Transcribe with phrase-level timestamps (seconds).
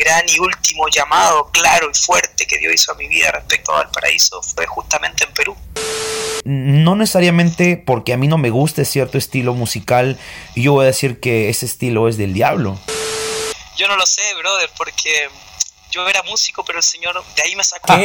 [0.00, 3.90] gran y último llamado claro y fuerte que Dios hizo a mi vida respecto al
[3.90, 5.56] paraíso fue justamente en Perú.
[6.44, 10.18] No necesariamente porque a mí no me guste cierto estilo musical,
[10.56, 12.78] yo voy a decir que ese estilo es del diablo.
[13.76, 15.28] Yo no lo sé, brother, porque
[15.90, 17.92] yo era músico, pero el Señor de ahí me sacó.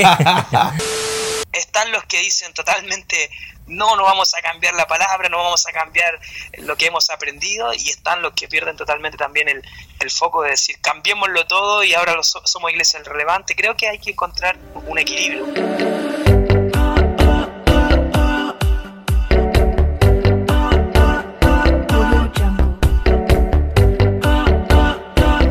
[1.55, 3.29] Están los que dicen totalmente,
[3.67, 6.19] no, no vamos a cambiar la palabra, no vamos a cambiar
[6.59, 9.63] lo que hemos aprendido, y están los que pierden totalmente también el,
[9.99, 13.55] el foco de decir, cambiémoslo todo y ahora lo somos iglesia relevante.
[13.55, 16.44] Creo que hay que encontrar un equilibrio.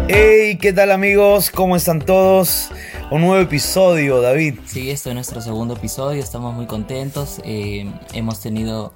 [0.07, 1.51] Hey, ¿qué tal amigos?
[1.51, 2.69] ¿Cómo están todos?
[3.11, 4.57] Un nuevo episodio, David.
[4.67, 7.41] Sí, este es nuestro segundo episodio, estamos muy contentos.
[7.43, 8.93] Eh, hemos tenido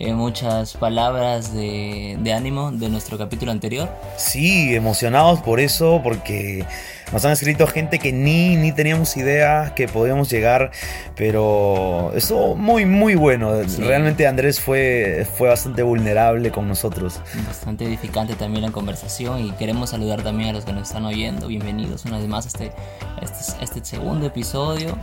[0.00, 3.88] eh, muchas palabras de, de, ánimo de nuestro capítulo anterior.
[4.16, 6.64] Sí, emocionados por eso, porque
[7.12, 10.70] nos han escrito gente que ni, ni teníamos idea que podíamos llegar,
[11.16, 13.52] pero eso muy, muy bueno.
[13.66, 13.82] Sí.
[13.82, 17.20] Realmente Andrés fue, fue bastante vulnerable con nosotros.
[17.46, 21.48] Bastante edificante también la conversación y queremos saludar también a los que nos están oyendo.
[21.48, 22.72] Bienvenidos una vez más a este,
[23.20, 24.96] a este, a este segundo episodio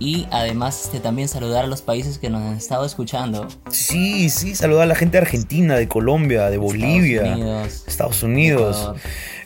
[0.00, 3.46] y además este, también saludar a los países que nos han estado escuchando.
[3.70, 8.22] Sí, sí, saludar a la gente de Argentina, de Colombia, de Bolivia, Estados Unidos, Estados
[8.22, 8.94] Unidos.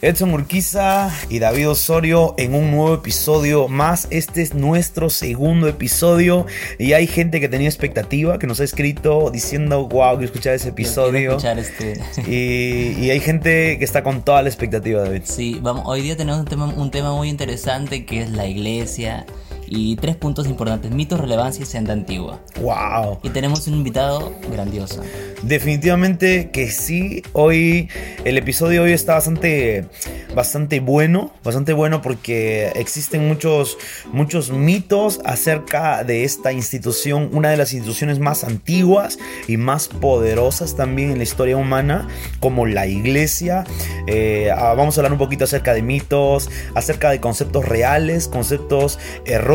[0.05, 4.07] Edson Urquiza y David Osorio en un nuevo episodio más.
[4.11, 6.45] Este es nuestro segundo episodio
[6.79, 10.69] y hay gente que tenía expectativa, que nos ha escrito diciendo, wow, que escuchar ese
[10.69, 11.31] episodio.
[11.31, 12.03] Escuchar este...
[12.29, 15.23] y, y, hay gente que está con toda la expectativa, David.
[15.25, 19.25] Sí, vamos, hoy día tenemos un tema, un tema muy interesante que es la iglesia
[19.67, 22.41] y tres puntos importantes, mitos, relevancia y senda antigua.
[22.61, 23.19] ¡Wow!
[23.23, 25.03] Y tenemos un invitado grandioso.
[25.43, 27.89] Definitivamente que sí, hoy
[28.25, 29.87] el episodio hoy está bastante,
[30.35, 33.77] bastante bueno, bastante bueno porque existen muchos,
[34.13, 40.77] muchos mitos acerca de esta institución, una de las instituciones más antiguas y más poderosas
[40.77, 42.09] también en la historia humana,
[42.41, 43.65] como la iglesia.
[44.07, 49.54] Eh, vamos a hablar un poquito acerca de mitos, acerca de conceptos reales, conceptos erróneos,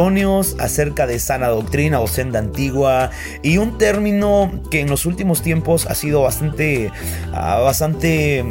[0.60, 3.10] acerca de sana doctrina o senda antigua
[3.44, 6.90] y un término que en los últimos tiempos ha sido bastante,
[7.32, 8.46] uh, bastante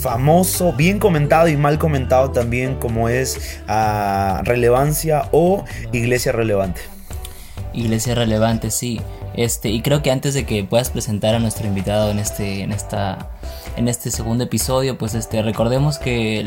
[0.00, 6.80] famoso, bien comentado y mal comentado también, como es uh, relevancia o iglesia relevante.
[7.74, 9.00] Iglesia relevante, sí.
[9.34, 12.72] Este, y creo que antes de que puedas presentar a nuestro invitado en este, en
[12.72, 13.35] esta,
[13.76, 16.46] en este segundo episodio, pues este, recordemos que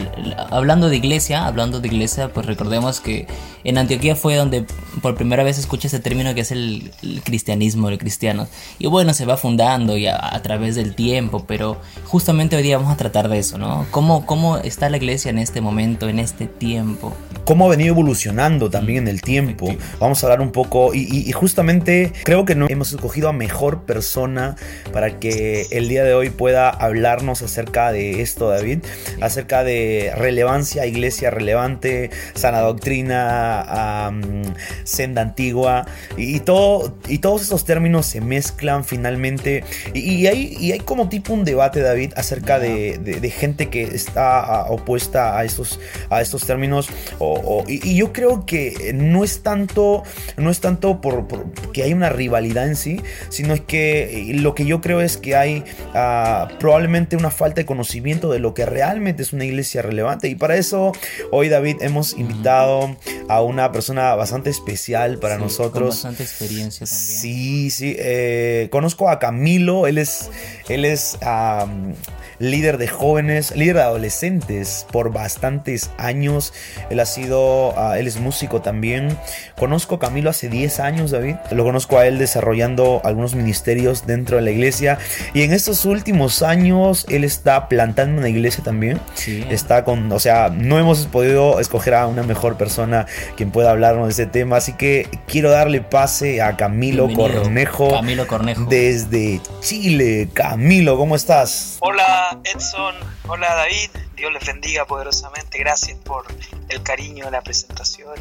[0.49, 3.27] hablando de iglesia, hablando de iglesia, pues recordemos que
[3.63, 4.65] en Antioquía fue donde
[5.01, 8.47] por primera vez escucha ese término que es el, el cristianismo, el cristiano.
[8.79, 12.77] Y bueno, se va fundando y a, a, través del tiempo, pero justamente hoy día
[12.77, 13.85] vamos a tratar de eso, ¿no?
[13.91, 17.13] ¿Cómo, cómo está la iglesia en este momento, en este tiempo?
[17.45, 19.75] Cómo ha venido evolucionando también en el tiempo.
[19.99, 23.33] Vamos a hablar un poco y, y, y justamente creo que no hemos escogido a
[23.33, 24.55] mejor persona
[24.91, 28.79] para que el día de hoy pueda hablarnos acerca de esto, David,
[29.21, 34.43] acerca de relevancia, iglesia relevante, sana doctrina, um,
[34.83, 35.85] senda antigua
[36.17, 39.63] y, todo, y todos esos términos se mezclan finalmente
[39.93, 43.69] y, y, hay, y hay como tipo un debate, David, acerca de, de, de gente
[43.69, 45.79] que está opuesta a estos,
[46.09, 46.89] a estos términos
[47.19, 50.03] o, o, y, yo creo que no es tanto,
[50.37, 54.55] no es tanto por, por que hay una rivalidad en sí, sino es que lo
[54.55, 55.63] que yo creo es que hay
[55.93, 56.78] uh, probablemente
[57.17, 60.27] una falta de conocimiento de lo que realmente es una iglesia relevante.
[60.27, 60.91] Y para eso
[61.31, 62.95] hoy David hemos invitado
[63.27, 65.79] a una persona bastante especial para sí, nosotros.
[65.81, 67.09] Con bastante experiencia también.
[67.09, 67.95] Sí, sí.
[67.97, 70.29] Eh, conozco a Camilo, él es,
[70.67, 71.93] él es um,
[72.39, 76.53] líder de jóvenes, líder de adolescentes por bastantes años.
[76.89, 79.17] Él ha sido, uh, él es músico también.
[79.57, 81.35] Conozco a Camilo hace 10 años, David.
[81.51, 84.97] Lo conozco a él desarrollando algunos ministerios dentro de la iglesia.
[85.33, 88.99] Y en estos últimos años, él está plantando una iglesia también.
[89.13, 89.45] Sí.
[89.49, 94.07] Está con, o sea, no hemos podido escoger a una mejor persona quien pueda hablarnos
[94.07, 94.57] de ese tema.
[94.57, 97.43] Así que quiero darle pase a Camilo Bienvenido.
[97.43, 97.91] Cornejo.
[97.91, 98.65] Camilo Cornejo.
[98.65, 100.29] Desde Chile.
[100.33, 101.77] Camilo, ¿cómo estás?
[101.81, 102.95] Hola Edson,
[103.27, 103.89] hola David.
[104.15, 105.57] Dios les bendiga poderosamente.
[105.57, 106.25] Gracias por
[106.67, 108.15] el cariño de la presentación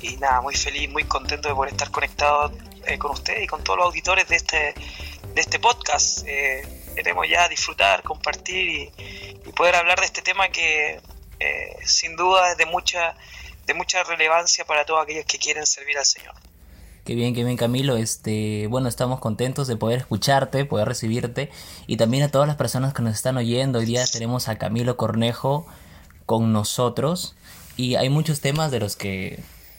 [0.00, 2.52] y, nada, muy feliz, muy contento de poder estar conectado
[2.86, 4.74] eh, con ustedes y con todos los auditores de este,
[5.34, 6.24] de este podcast.
[6.26, 6.62] Eh,
[6.94, 8.92] queremos ya disfrutar, compartir y,
[9.44, 11.00] y, poder hablar de este tema que
[11.40, 13.16] eh, sin duda es de mucha,
[13.66, 16.34] de mucha relevancia para todos aquellos que quieren servir al Señor.
[17.06, 17.96] Qué bien, qué bien Camilo.
[17.96, 21.50] Este, bueno, estamos contentos de poder escucharte, poder recibirte
[21.86, 23.78] y también a todas las personas que nos están oyendo.
[23.78, 25.66] Hoy día tenemos a Camilo Cornejo
[26.26, 27.36] con nosotros
[27.76, 29.38] y hay muchos temas de los que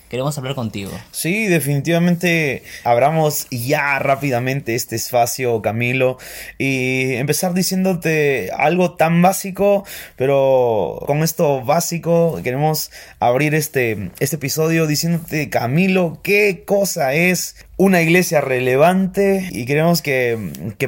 [0.09, 0.91] queremos hablar contigo.
[1.11, 6.17] Sí, definitivamente abramos ya rápidamente este espacio, Camilo,
[6.57, 14.87] y empezar diciéndote algo tan básico, pero con esto básico queremos abrir este, este episodio
[14.87, 20.37] diciéndote, Camilo, qué cosa es una iglesia relevante y queremos que,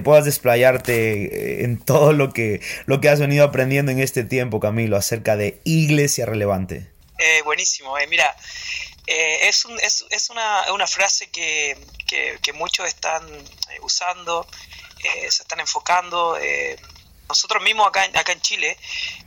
[0.04, 4.98] puedas desplayarte en todo lo que, lo que has venido aprendiendo en este tiempo, Camilo,
[4.98, 6.88] acerca de iglesia relevante.
[7.20, 8.34] Eh, buenísimo, eh, mira,
[9.12, 11.76] eh, es, un, es, es una, una, frase que,
[12.06, 14.46] que, muchos están eh, usando,
[15.04, 16.38] eh, se están enfocando.
[17.28, 18.78] nosotros mismos acá, acá en Chile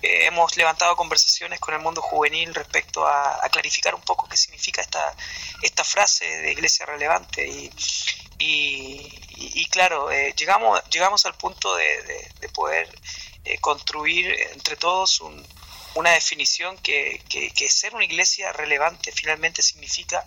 [0.02, 5.17] hemos levantado conversaciones con el mundo juvenil respecto a, clarificar un poco qué significa esta,
[5.62, 7.44] esta frase de iglesia relevante.
[7.49, 7.70] Y,
[8.38, 12.88] y, claro, llegamos, llegamos al punto de, de poder
[13.61, 15.44] construir entre todos un,
[15.94, 17.20] una definición que,
[17.68, 20.24] ser una iglesia relevante finalmente significa,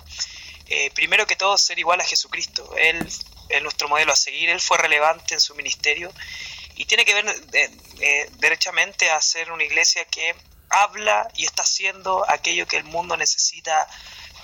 [0.68, 2.76] eh, primero que todo, ser igual a Jesucristo.
[2.78, 3.08] Él
[3.50, 6.12] es nuestro modelo a seguir, Él fue relevante en su ministerio
[6.76, 7.70] y tiene que ver eh,
[8.00, 10.36] eh, derechamente a ser una iglesia que
[10.70, 13.88] habla y está haciendo aquello que el mundo necesita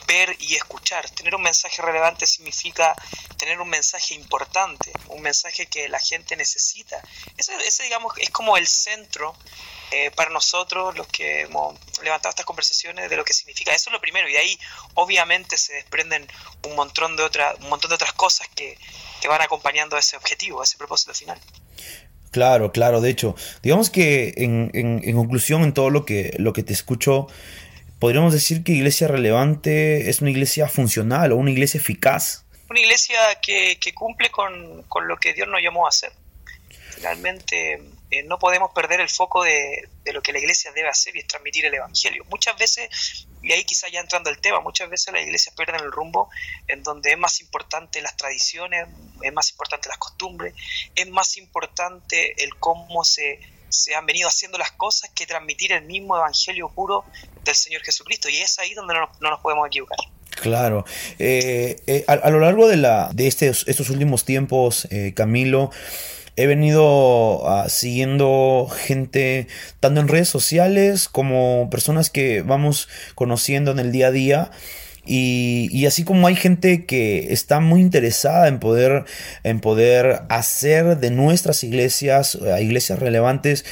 [0.07, 1.09] ver y escuchar.
[1.09, 2.95] Tener un mensaje relevante significa
[3.38, 7.01] tener un mensaje importante, un mensaje que la gente necesita.
[7.38, 9.35] Ese, ese digamos, es como el centro
[9.91, 13.73] eh, para nosotros, los que hemos levantado estas conversaciones, de lo que significa.
[13.73, 14.59] Eso es lo primero, y de ahí
[14.93, 16.25] obviamente se desprenden
[16.65, 18.77] un montón de, otra, un montón de otras cosas que,
[19.27, 21.39] van acompañando a ese objetivo, a ese propósito final.
[22.31, 26.63] Claro, claro, de hecho, digamos que en, en, conclusión en todo lo que, lo que
[26.63, 27.27] te escucho,
[27.99, 32.45] podríamos decir que iglesia relevante es una iglesia funcional o una iglesia eficaz.
[32.69, 36.13] Una iglesia que, que cumple con, con lo que Dios nos llamó a hacer.
[36.95, 37.81] Finalmente,
[38.12, 41.28] eh, no podemos perder el foco de, lo que la iglesia debe hacer y es
[41.28, 42.25] transmitir el Evangelio.
[42.30, 45.92] Muchas veces, y ahí quizá ya entrando al tema, muchas veces las iglesias pierden el
[45.94, 46.30] rumbo
[46.68, 48.86] en donde es más importante las tradiciones,
[49.22, 50.54] es más importante las costumbres,
[50.94, 55.86] es más importante el cómo se, se han venido haciendo las cosas que transmitir el
[55.86, 57.06] mismo Evangelio puro
[57.46, 58.28] del Señor Jesucristo.
[58.28, 60.00] Y es ahí donde no, nos podemos equivocar.
[60.31, 60.84] Claro.
[61.18, 64.86] Eh, eh, a, lo largo de, la, de estos, estos últimos tiempos,
[65.16, 65.72] Camilo,
[66.36, 69.48] he venido ah, siguiendo gente
[69.80, 74.51] tanto en redes sociales como personas que vamos conociendo en el día a día.
[75.04, 79.06] Y, así como hay gente que está muy interesada en poder,
[79.44, 83.66] en poder hacer de nuestras iglesias, eh, iglesias relevantes,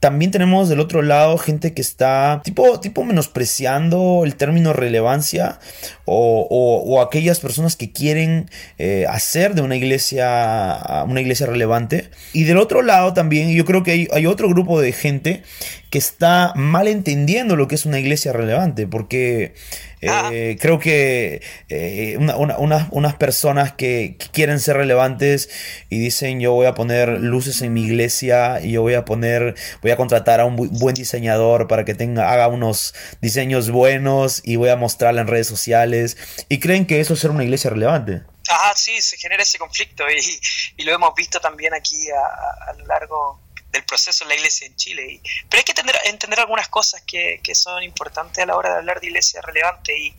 [0.00, 5.58] también tenemos del otro lado gente que está tipo, tipo menospreciando el término relevancia
[6.04, 12.10] o, aquellas personas que quieren eh, hacer de una iglesia una iglesia relevante.
[12.32, 15.42] Y del otro lado también yo creo que hay, hay otro grupo de gente
[15.90, 19.54] que está mal entendiendo lo que es una iglesia relevante, porque.
[20.02, 25.48] Eh, creo que eh, unas personas que, quieren ser relevantes
[25.88, 29.54] y dicen yo voy a poner luces en mi iglesia y yo voy a poner,
[29.80, 34.56] voy a contratar a un buen diseñador para que tenga, haga unos diseños buenos y
[34.56, 36.16] voy a mostrarla en redes sociales
[36.48, 38.22] y creen que eso es ser una iglesia relevante.
[38.48, 42.86] Ah, sí, se genera ese conflicto y, lo hemos visto también aquí a, a lo
[42.86, 43.45] largo
[43.76, 45.20] del proceso en la iglesia en Chile.
[45.48, 49.00] pero hay que entender, entender algunas cosas que, son importantes a la hora de hablar
[49.00, 50.14] de iglesia relevante y,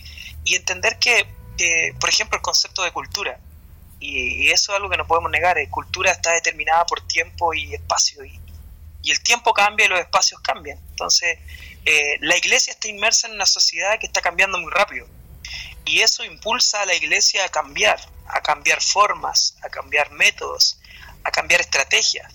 [0.56, 1.28] entender que,
[2.00, 3.40] por ejemplo, el concepto de cultura,
[4.00, 7.74] y, eso es algo que no podemos negar, eh, cultura está determinada por tiempo y
[7.74, 8.40] espacio, y,
[9.10, 10.78] el tiempo cambia y los espacios cambian.
[10.90, 11.40] Entonces,
[11.86, 15.08] eh, la iglesia está inmersa en una sociedad que está cambiando muy rápido.
[15.86, 17.98] Y eso impulsa a la iglesia a cambiar,
[18.28, 20.78] a cambiar formas, a cambiar métodos,
[21.24, 22.34] a cambiar estrategias.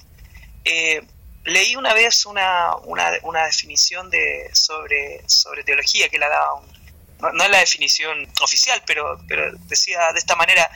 [0.64, 1.02] Eh,
[1.44, 6.62] leí una vez una, una, definición de, sobre, sobre teología que la daba,
[7.32, 10.70] no, es la definición oficial, pero, pero decía de esta manera,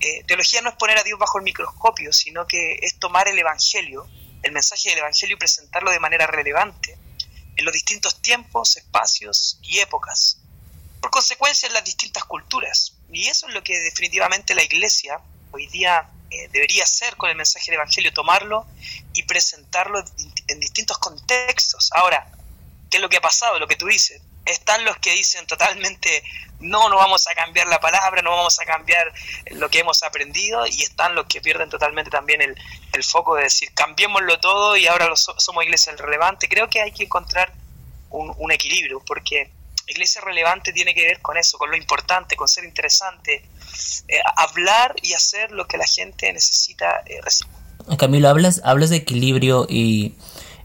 [0.00, 3.38] eh, teología no es poner a Dios bajo el microscopio, sino que es tomar el
[3.38, 4.08] Evangelio,
[4.42, 6.96] el mensaje del Evangelio y presentarlo de manera relevante
[7.56, 10.38] en los distintos tiempos, espacios y épocas.
[11.00, 12.94] Por consecuencia, en las distintas culturas.
[13.12, 17.36] Y eso es lo que definitivamente la Iglesia hoy día eh, debería ser con el
[17.36, 18.66] mensaje del Evangelio, tomarlo
[19.18, 20.02] y presentarlo
[20.46, 21.90] en distintos contextos.
[21.92, 22.30] Ahora,
[22.88, 23.58] ¿qué es lo que ha pasado?
[23.58, 24.22] Lo que tú dices.
[24.46, 26.22] Están los que dicen totalmente,
[26.60, 29.12] no, no vamos a cambiar la palabra, no vamos a cambiar
[29.50, 32.56] lo que hemos aprendido, y están los que pierden totalmente también el,
[33.04, 36.48] foco de decir, cambiémoslo todo y ahora somos iglesia relevante.
[36.48, 37.52] Creo que hay que encontrar
[38.10, 39.50] un, equilibrio, porque
[39.88, 43.44] iglesia relevante tiene que ver con eso, con lo importante, con ser interesante,
[44.06, 47.20] eh, hablar y hacer lo que la gente necesita eh.
[47.96, 50.14] Camilo, hablas, hablas de equilibrio y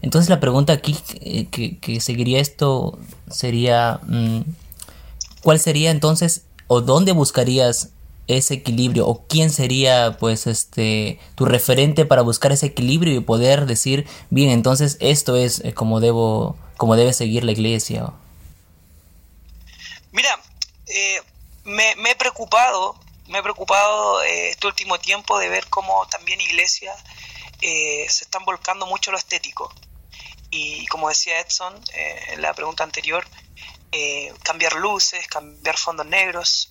[0.02, 2.98] Entonces la pregunta aquí eh, que, seguiría esto
[3.30, 4.40] sería, mm,
[5.42, 7.90] ¿cuál sería entonces o dónde buscarías
[8.26, 13.66] ese equilibrio o quién sería pues este tu referente para buscar ese equilibrio y poder
[13.66, 18.12] decir bien entonces esto es eh, como debo como debe seguir la iglesia
[20.12, 20.40] mira
[20.86, 21.20] eh,
[21.64, 26.96] me, he preocupado me he preocupado eh, este último tiempo de ver cómo también iglesias
[27.64, 29.72] se están volcando mucho lo estético.
[30.50, 33.26] Y como decía Edson en la pregunta anterior
[34.42, 36.68] cambiar luces cambiar fondos negros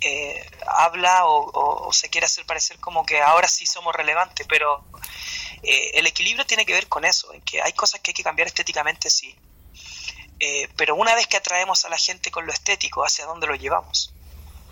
[0.00, 4.84] eh, habla o, se quiere hacer parecer como que ahora sí somos relevantes, pero
[5.62, 8.22] eh, el equilibrio tiene que ver con eso, en que hay cosas que hay que
[8.22, 9.34] cambiar estéticamente, sí,
[10.38, 13.56] eh, pero una vez que atraemos a la gente con lo estético, ¿hacia dónde lo
[13.56, 14.12] llevamos?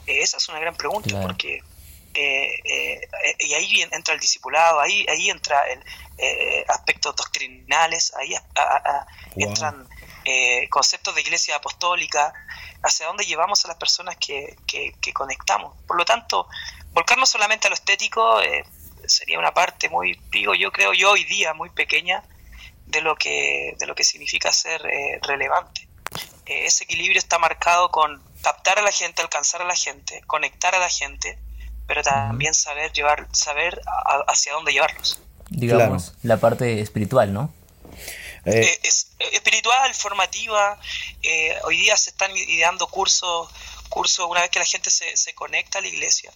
[0.06, 1.62] esa es una gran pregunta, porque...
[2.22, 5.82] y ahí entra el discipulado, ahí, ahí entra el
[6.68, 8.34] aspectos doctrinales, ahí
[9.36, 9.88] entran
[10.70, 12.32] conceptos de iglesia apostólica,
[12.86, 14.56] hacia dónde llevamos a las personas que,
[15.12, 15.76] conectamos.
[15.86, 16.48] Por lo tanto,
[16.92, 18.64] volcarnos solamente a lo estético eh,
[19.06, 22.22] sería una parte muy, digo, yo creo yo hoy día muy pequeña
[22.86, 25.88] de lo que, de lo que significa ser eh, relevante.
[26.46, 30.74] Eh, ese equilibrio está marcado con captar a la gente, alcanzar a la gente, conectar
[30.74, 31.38] a la gente,
[31.86, 33.80] pero también saber llevar, saber
[34.26, 35.18] hacia dónde llevarlos.
[35.48, 37.52] Digamos, la parte espiritual, ¿no?
[38.44, 40.78] Eh, eh, es, eh, espiritual, formativa.
[41.64, 43.48] hoy día se están ideando cursos,
[43.88, 46.32] cursos una vez que la gente se, se conecta a la iglesia.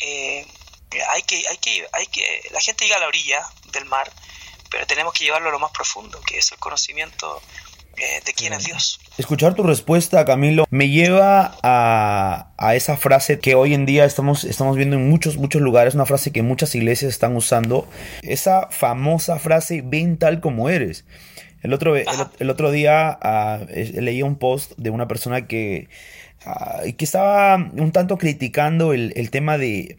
[0.00, 4.12] hay que, hay que, hay que, la gente llega a la orilla del mar,
[4.70, 7.40] pero tenemos que llevarlo a lo más profundo, que es el conocimiento
[7.96, 9.00] de quién es Dios.
[9.18, 14.44] Escuchar tu respuesta, Camilo, me lleva a, a, esa frase que hoy en día estamos,
[14.44, 17.88] estamos viendo en muchos, muchos lugares, una frase que muchas iglesias están usando,
[18.22, 21.04] esa famosa frase, ven tal como eres.
[21.64, 25.88] El otro, el, otro día uh, leí un post de una persona que,
[26.44, 29.96] ah, que estaba un tanto criticando el, tema de,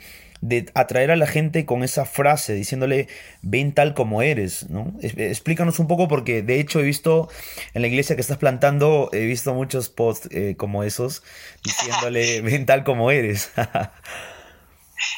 [0.74, 3.08] atraer a la gente con esa frase, diciéndole,
[3.42, 4.94] ven tal como eres, ¿no?
[5.01, 7.30] Explícanos un poco porque de hecho he visto
[7.74, 11.24] en la iglesia que estás plantando, he visto muchos posts eh, como esos,
[11.63, 13.51] diciéndole, ven tal como eres.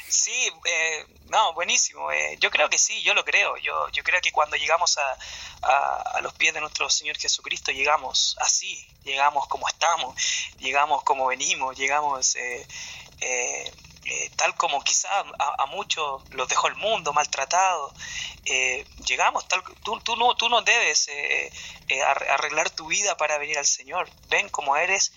[0.07, 0.31] sí,
[0.65, 2.11] eh, no, buenísimo.
[2.11, 3.57] Eh, yo creo que sí, yo lo creo.
[3.57, 8.37] Yo, yo creo que cuando llegamos a, a, los pies de nuestro Señor Jesucristo, llegamos
[8.39, 10.15] así, llegamos como estamos,
[10.59, 12.65] llegamos como venimos, llegamos eh,
[14.09, 17.93] eh, tal como quizá a, muchos los dejó el mundo, maltratados.
[19.05, 21.09] llegamos tal, tú, tú, no, tú no debes
[22.29, 24.09] arreglar tu vida para venir al Señor.
[24.29, 25.13] Ven como eres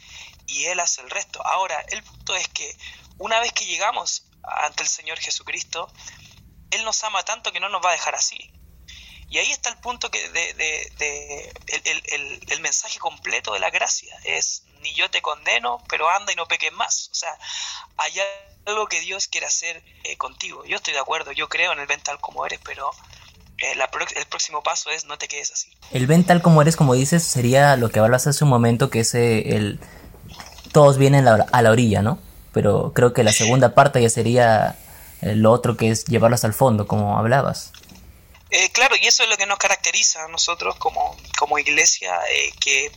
[0.46, 1.44] y Él hace el resto.
[1.46, 2.76] Ahora, el punto es que
[3.18, 5.92] una vez que llegamos ante el Señor Jesucristo,
[6.70, 8.50] Él nos ama tanto que no nos va a dejar así.
[9.30, 11.52] Y ahí está el punto que de, de,
[12.48, 14.18] el, mensaje completo de la gracia.
[14.24, 17.08] Es ni yo te condeno, pero anda y no peques más.
[17.12, 17.30] O sea,
[17.96, 18.12] hay
[18.66, 20.64] algo que Dios quiere hacer eh, contigo.
[20.64, 22.90] Yo estoy de acuerdo, yo creo en el ven tal como eres, pero
[23.58, 23.74] eh,
[24.16, 25.70] el próximo paso es no te quedes así.
[25.92, 29.00] El ven tal como eres, como dices, sería lo que hablas hace un momento, que
[29.00, 29.80] es eh, el...
[30.72, 32.20] Todos vienen a la orilla, ¿no?
[32.52, 34.76] pero creo que la segunda parte ya sería
[35.22, 37.72] lo otro que es llevarlo hasta el fondo, como hablabas.
[38.50, 42.52] Eh, claro, y eso es lo que nos caracteriza a nosotros como, como iglesia, eh,
[42.58, 42.90] que,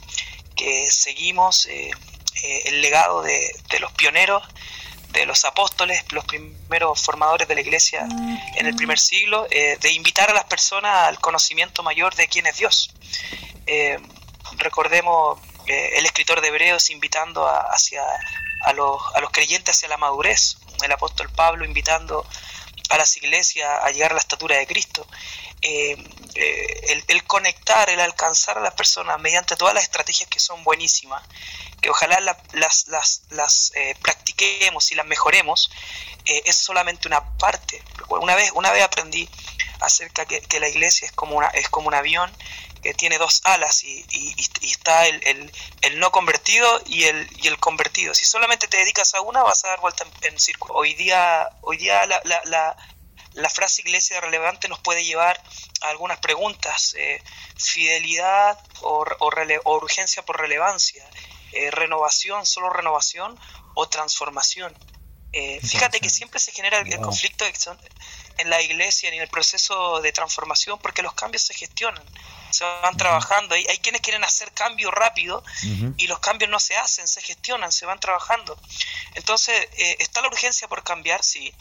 [0.90, 4.44] seguimos el legado de, los pioneros,
[5.10, 8.08] de los apóstoles, los primeros formadores de la iglesia
[8.56, 12.58] en el primer siglo, de invitar a las personas al conocimiento mayor de quién es
[12.58, 12.94] Dios.
[14.58, 18.04] recordemos el escritor de Hebreos invitando hacia
[18.64, 20.58] a los, a los creyentes hacia la madurez.
[20.84, 22.26] El apóstol Pablo invitando
[22.90, 25.08] a las iglesias a llegar a la estatura de Cristo.
[25.62, 25.96] Eh,
[26.36, 31.24] eh, el, conectar, el alcanzar a las personas mediante todas las estrategias que son buenísimas,
[31.82, 35.72] que ojalá las, las, las eh, practiquemos y las mejoremos,
[36.26, 37.82] es solamente una parte.
[38.08, 39.28] Una vez, una vez aprendí
[39.84, 42.32] acerca que, que la iglesia es como, una, es como un avión
[42.84, 44.06] que tiene dos alas y,
[44.62, 45.52] está el,
[45.96, 48.14] no convertido y el, y el convertido.
[48.14, 50.76] Si solamente te dedicas a una, vas a dar vuelta en, círculo.
[50.76, 52.76] Hoy día, hoy día la, la,
[53.34, 55.42] la, frase iglesia relevante nos puede llevar
[55.82, 56.94] a algunas preguntas.
[56.98, 57.24] Eh,
[57.58, 61.08] fidelidad o, o, urgencia por relevancia.
[61.54, 63.40] Eh, renovación, solo renovación
[63.76, 64.76] o transformación.
[65.32, 67.46] Eh, fíjate que siempre se genera el, conflicto
[68.38, 72.04] en la iglesia y en el proceso de transformación porque los cambios se gestionan,
[72.52, 73.56] se van trabajando.
[73.56, 75.44] Hay, hay quienes quieren hacer cambios rápido
[75.98, 78.58] y los cambios no se hacen, se gestionan, se van trabajando.
[79.16, 81.54] Entonces, eh, está la urgencia por cambiar, sí,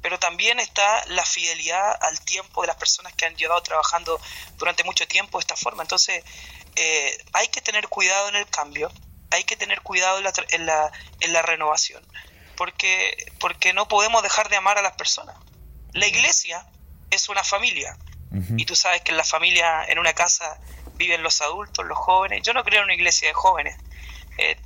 [0.00, 4.20] pero también está la fidelidad al tiempo de las personas que han llevado trabajando
[4.56, 5.82] durante mucho tiempo de esta forma.
[5.82, 6.24] Entonces,
[6.76, 8.92] eh, hay que tener cuidado en el cambio,
[9.30, 12.06] hay que tener cuidado en la, en la, en la renovación,
[12.56, 15.36] porque, porque no podemos dejar de amar a las personas.
[15.92, 16.66] La iglesia
[17.10, 17.96] es una familia,
[18.56, 20.60] y tú sabes que en la familia, en una casa,
[20.96, 22.42] viven los adultos, los jóvenes.
[22.42, 23.76] Yo no creo en una iglesia de jóvenes.
[24.36, 24.56] Eh,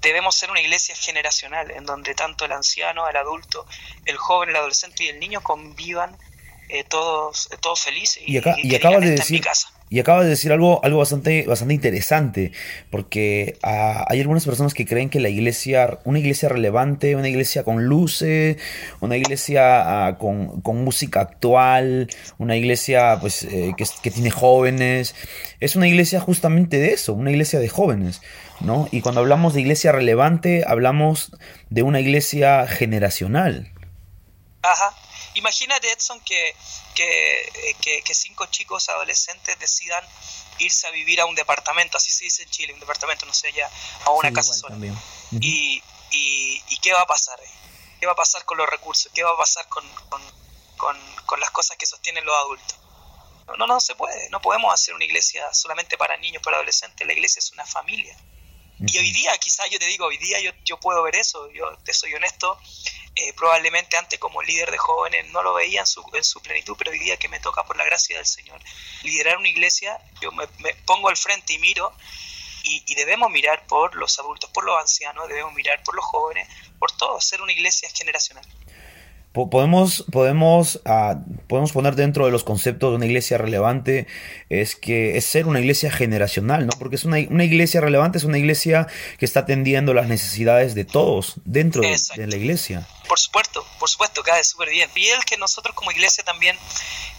[0.00, 3.66] debemos ser una iglesia generacional, en donde tanto el anciano, el adulto,
[4.06, 6.16] el joven, el adolescente y el niño convivan
[6.68, 8.22] eh, todos, todos felices.
[8.26, 9.44] Y, acá, y, acabas de decir,
[9.92, 12.52] y acabas de decir algo, algo bastante, bastante interesante,
[12.90, 17.64] porque ah, hay algunas personas que creen que la iglesia, una iglesia relevante, una iglesia
[17.64, 18.56] con luces,
[19.00, 25.16] una iglesia ah, con, música actual, una iglesia pues, eh, que, que, tiene jóvenes,
[25.58, 28.22] es una iglesia justamente de eso, una iglesia de jóvenes,
[28.60, 28.86] ¿no?
[28.92, 31.32] Y cuando hablamos de iglesia relevante, hablamos
[31.68, 33.72] de una iglesia generacional.
[34.62, 34.99] Ajá.
[35.40, 36.54] Imagínate, Edson, que,
[36.94, 40.04] que, cinco chicos adolescentes decidan
[40.58, 43.50] irse a vivir a un departamento, así se dice en Chile, un departamento, no sé,
[43.52, 43.70] ya
[44.04, 44.76] a una casa sola.
[45.40, 47.40] y, y, qué va a pasar
[47.98, 49.10] ¿Qué va a pasar con los recursos?
[49.14, 49.84] ¿Qué va a pasar con,
[50.76, 52.78] con, las cosas que sostienen los adultos?
[53.58, 54.28] No, no, se puede.
[54.30, 57.06] No podemos hacer una iglesia solamente para niños, para adolescentes.
[57.06, 58.16] La iglesia es una familia.
[58.86, 61.76] Y hoy día, quizás yo te digo, hoy día yo, yo puedo ver eso, yo
[61.84, 62.58] te soy honesto,
[63.20, 66.74] eh, probablemente antes como líder de jóvenes no lo veía en su, en su plenitud,
[66.78, 68.60] pero hoy día que me toca por la gracia del Señor.
[69.02, 70.46] Liderar una iglesia, yo me,
[70.86, 71.92] pongo al frente y miro
[72.62, 76.48] y, debemos mirar por los adultos, por los ancianos, debemos mirar por los jóvenes,
[76.78, 78.46] por todo, ser una iglesia generacional
[79.32, 81.14] podemos, podemos, uh,
[81.46, 84.08] podemos poner dentro de los conceptos de una iglesia relevante
[84.48, 86.72] es que es ser una iglesia generacional, ¿no?
[86.78, 90.84] Porque es una, una iglesia relevante, es una iglesia que está atendiendo las necesidades de
[90.84, 92.86] todos dentro de, la iglesia.
[93.06, 94.90] Por supuesto, por supuesto, cae súper bien.
[94.96, 96.56] Y el que nosotros como iglesia también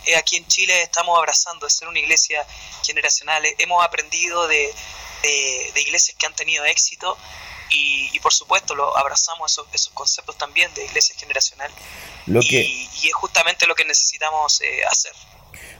[0.05, 2.45] eh, aquí en Chile estamos abrazando de ser una iglesia
[2.85, 3.43] generacional.
[3.57, 4.69] Hemos aprendido de,
[5.23, 7.17] de, de iglesias que han tenido éxito
[7.71, 11.71] y, por supuesto lo abrazamos esos, esos, conceptos también de iglesia generacional
[12.27, 12.61] lo que...
[12.61, 15.13] y, es justamente lo que necesitamos eh, hacer.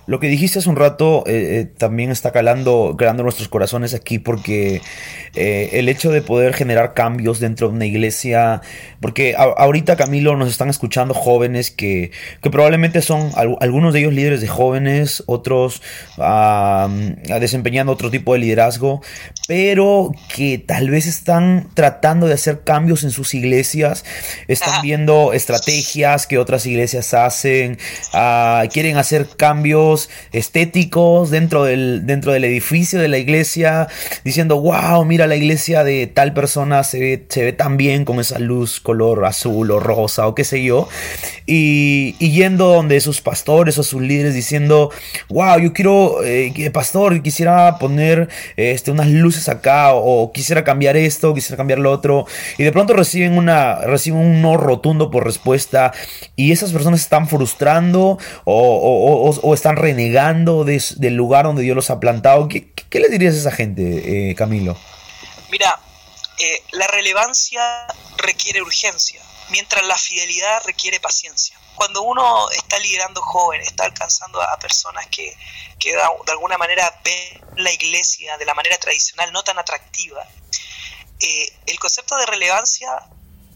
[0.07, 4.17] Lo que dijiste hace un rato eh, eh, también está calando, calando nuestros corazones aquí
[4.17, 4.81] porque
[5.35, 8.61] eh, el hecho de poder generar cambios dentro de una iglesia,
[8.99, 14.41] porque ahorita Camilo nos están escuchando jóvenes que, que probablemente son algunos de ellos líderes
[14.41, 15.81] de jóvenes, otros
[17.39, 19.01] desempeñando otro tipo de liderazgo,
[19.47, 24.05] pero que tal vez están tratando de hacer cambios en sus iglesias,
[24.47, 27.77] están viendo estrategias que otras iglesias hacen,
[28.13, 33.87] ah, quieren hacer cambios estéticos dentro del, dentro del edificio de la iglesia,
[34.23, 38.19] diciendo, wow, mira la iglesia de tal persona se ve, se ve tan bien con
[38.19, 40.87] esa luz color azul o rosa o qué sé yo,
[41.45, 44.91] y, yendo donde sus pastores o sus líderes diciendo,
[45.29, 51.33] wow, yo quiero, eh, pastor, quisiera poner este, unas luces acá o, quisiera cambiar esto,
[51.33, 52.25] quisiera cambiar lo otro,
[52.57, 55.91] y de pronto reciben, una, reciben un no rotundo por respuesta
[56.35, 61.99] y esas personas están frustrando o, o están renegando del lugar donde Dios los ha
[61.99, 62.47] plantado.
[62.47, 64.77] ¿Qué, qué le dirías a esa gente, eh, Camilo?
[65.51, 65.79] Mira,
[66.39, 67.85] eh, la relevancia
[68.17, 71.59] requiere urgencia, mientras la fidelidad requiere paciencia.
[71.75, 75.35] Cuando uno está liderando jóvenes, está alcanzando a personas que,
[75.77, 80.25] que de alguna manera ven la iglesia de la manera tradicional, no tan atractiva,
[81.19, 82.89] eh, el concepto de relevancia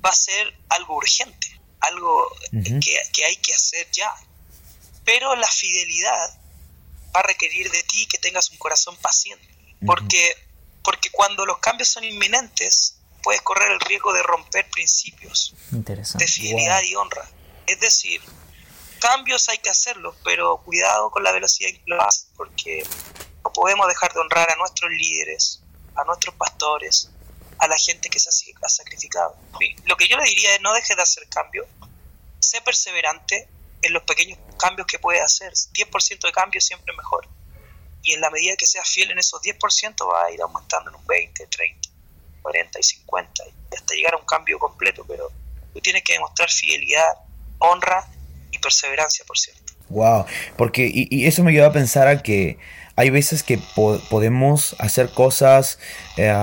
[0.05, 4.13] va a ser algo urgente, algo que, que hay que hacer ya,
[5.03, 6.39] pero la fidelidad
[7.15, 9.47] va a requerir de ti que tengas un corazón paciente,
[9.85, 10.35] porque,
[10.85, 16.83] porque cuando los cambios son inminentes, puedes correr el riesgo de romper principios de fidelidad
[16.83, 17.27] y honra.
[17.65, 18.21] Es decir,
[18.99, 22.85] cambios hay que hacerlos, pero cuidado con la velocidad en que lo haces, porque
[23.43, 25.61] no podemos dejar de honrar a nuestros líderes,
[25.95, 27.09] a nuestros pastores,
[27.57, 29.35] a la gente que se ha sacrificado.
[29.85, 31.65] Lo que yo le diría es no dejes de hacer cambio,
[32.39, 33.49] sé perseverante,
[33.81, 35.51] en los pequeños cambios que puede hacer.
[35.53, 37.27] 10% de cambio siempre mejor.
[38.05, 40.95] Y en la medida que seas fiel en esos 10% va a ir aumentando en
[40.95, 41.89] un 20, 30,
[42.41, 45.03] 40 y 50 y hasta llegar a un cambio completo.
[45.07, 45.31] Pero
[45.73, 47.17] tú tienes que demostrar fidelidad,
[47.57, 48.07] honra
[48.51, 49.73] y perseverancia, por cierto.
[49.89, 50.25] Wow,
[50.57, 52.57] porque y, eso me ayuda a pensar a que
[52.97, 53.59] hay veces que
[54.09, 55.79] podemos hacer cosas
[56.15, 56.33] eh,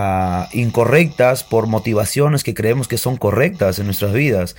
[0.53, 4.55] incorrectas por motivaciones que creemos que son correctas en nuestras vidas.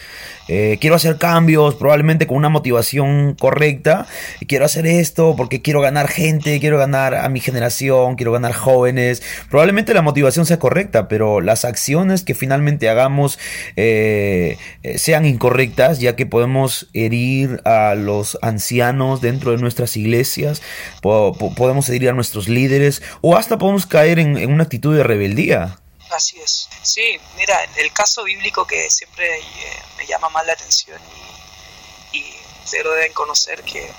[0.48, 4.08] Eh, quiero hacer cambios, probablemente con una motivación correcta.
[4.48, 9.22] Quiero hacer esto porque quiero ganar gente, quiero ganar a mi generación, quiero ganar jóvenes.
[9.52, 13.38] Probablemente la motivación sea correcta, pero las acciones que finalmente hagamos
[13.76, 14.58] eh,
[14.96, 20.64] sean incorrectas, ya que podemos herir a los ancianos dentro de nuestras iglesias,
[21.02, 25.80] podemos herir a nuestros líderes o hasta podemos caer en, en una actitud de rebeldía.
[26.14, 26.70] Así es.
[26.82, 29.44] Sí, mira, el caso bíblico que siempre eh,
[29.98, 31.00] me llama más la atención
[32.12, 33.92] y, y lo deben conocer que,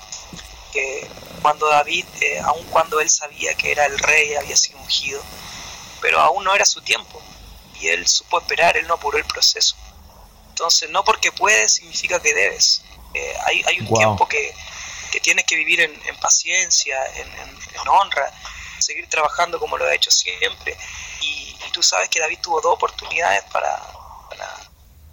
[1.41, 5.21] cuando David, eh, aun cuando él sabía que era el rey, había sido ungido,
[6.01, 7.21] pero aún no era su tiempo
[7.79, 9.75] y él supo esperar, él no apuró el proceso.
[10.49, 12.81] Entonces, no porque puedes significa que debes.
[13.13, 14.53] Eh, hay, hay, un tiempo que,
[15.11, 18.31] que, tienes que vivir en, paciencia, en, en honra,
[18.85, 20.77] seguir trabajando como lo ha hecho siempre.
[21.21, 23.81] Y, tú sabes que David tuvo dos oportunidades para,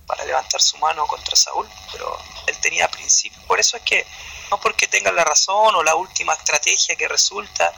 [0.07, 3.41] para, levantar su mano contra Saúl, pero él tenía principio.
[3.49, 4.07] Por eso es que
[4.51, 7.73] no porque tenga la razón o la última estrategia que resulta,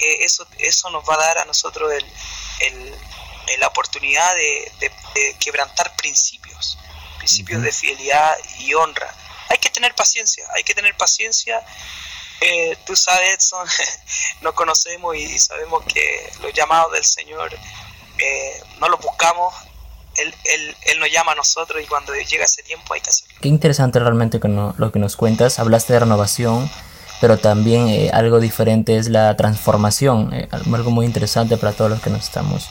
[0.00, 2.98] eh, eso, eso nos va a dar a nosotros el,
[3.58, 4.92] la oportunidad de,
[5.38, 6.78] quebrantar principios,
[7.18, 9.14] principios de fidelidad y honra.
[9.48, 11.62] Hay que tener paciencia, hay que tener paciencia
[12.40, 13.66] eh, tú sabes, son,
[14.42, 17.52] nos conocemos y sabemos que los llamados del Señor
[18.18, 19.54] eh, no los buscamos,
[20.16, 20.34] él,
[20.86, 23.34] él, nos llama a nosotros y cuando llega ese tiempo hay que hacerlo.
[23.40, 26.70] Qué interesante realmente lo que nos cuentas, hablaste de renovación,
[27.20, 32.10] pero también eh, algo diferente es la transformación, algo muy interesante para todos los que
[32.10, 32.68] nos estamos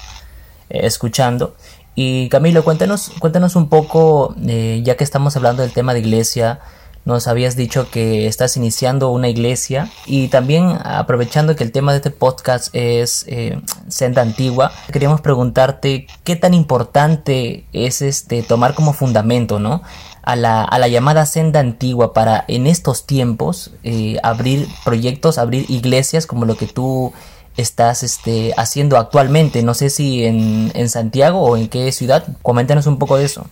[0.70, 1.56] escuchando.
[1.96, 6.60] Y Camilo, cuéntanos, cuéntanos un poco, ya que estamos hablando del tema de iglesia,
[7.06, 11.98] nos habías dicho que estás iniciando una iglesia y también aprovechando que el tema de
[11.98, 18.92] este podcast es eh, senda antigua, queríamos preguntarte qué tan importante es este tomar como
[18.92, 19.84] fundamento, ¿no?
[20.24, 25.70] A la, a la llamada senda antigua para en estos tiempos eh, abrir proyectos, abrir
[25.70, 27.14] iglesias como lo que tú
[27.58, 29.64] estás este, haciendo actualmente.
[29.64, 32.26] No sé si en, en Santiago o en qué ciudad.
[32.42, 33.48] Coméntanos un poco de eso.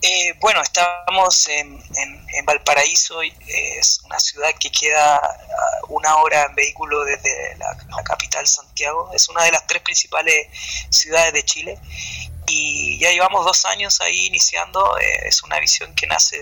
[0.00, 5.20] Eh, bueno, estamos en, en, Valparaíso, es una ciudad que queda
[5.88, 10.46] una hora en vehículo desde la, capital Santiago, es una de las tres principales
[10.90, 11.78] ciudades de Chile
[12.46, 16.38] y ya llevamos dos años ahí iniciando, eh, es una visión que nace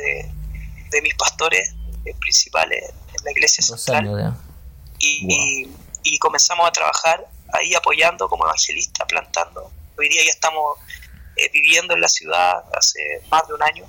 [0.91, 1.75] de, mis pastores
[2.05, 2.85] eh, principales
[3.19, 4.37] en la iglesia central
[4.99, 5.67] y,
[6.09, 9.73] y comenzamos a trabajar ahí apoyando como evangelista, plantando.
[9.99, 10.79] Hoy día ya estamos
[11.35, 13.85] eh, viviendo en la ciudad hace más de un año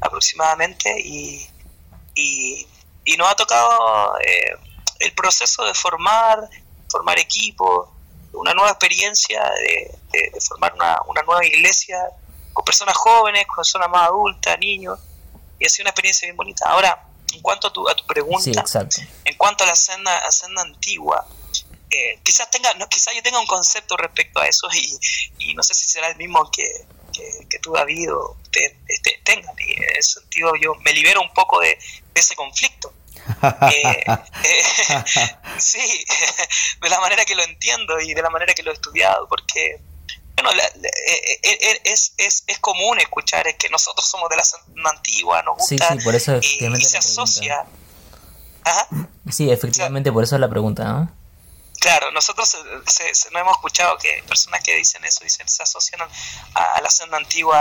[0.00, 1.46] aproximadamente y,
[2.14, 2.66] y,
[3.18, 4.56] nos ha tocado eh,
[5.00, 6.48] el proceso de formar,
[6.90, 7.94] formar equipo,
[8.32, 11.98] una nueva experiencia de, formar una, una, nueva iglesia
[12.54, 14.98] con personas jóvenes, con personas más adultas, niños,
[15.58, 16.66] y ha sido una experiencia bien bonita.
[16.66, 18.64] Ahora, en cuanto a tu, a tu pregunta,
[19.24, 21.26] en cuanto a la senda, a senda antigua,
[21.92, 24.66] eh, quizás tenga, no, quizás yo tenga un concepto respecto a eso
[25.38, 26.86] y, no sé si será el mismo que,
[27.48, 29.54] que, tú, David, o usted este, tengan.
[29.58, 31.78] Y en ese sentido yo me libero un poco de,
[32.14, 32.92] ese conflicto.
[33.70, 34.64] Eh, eh,
[35.58, 35.78] sí,
[36.80, 39.80] de la manera que lo entiendo y de la manera que lo he estudiado, porque
[40.34, 40.50] bueno,
[41.84, 46.38] es, es, es común escuchar que nosotros somos de la antigua, nos gusta por eso
[46.38, 47.64] y, se asocia.
[49.30, 51.21] Sí, efectivamente, por eso es la pregunta, ¿no?
[51.82, 52.58] Claro, nosotros
[53.32, 56.00] no hemos escuchado que personas que dicen eso dicen se asocian
[56.54, 57.60] a, la senda antigua,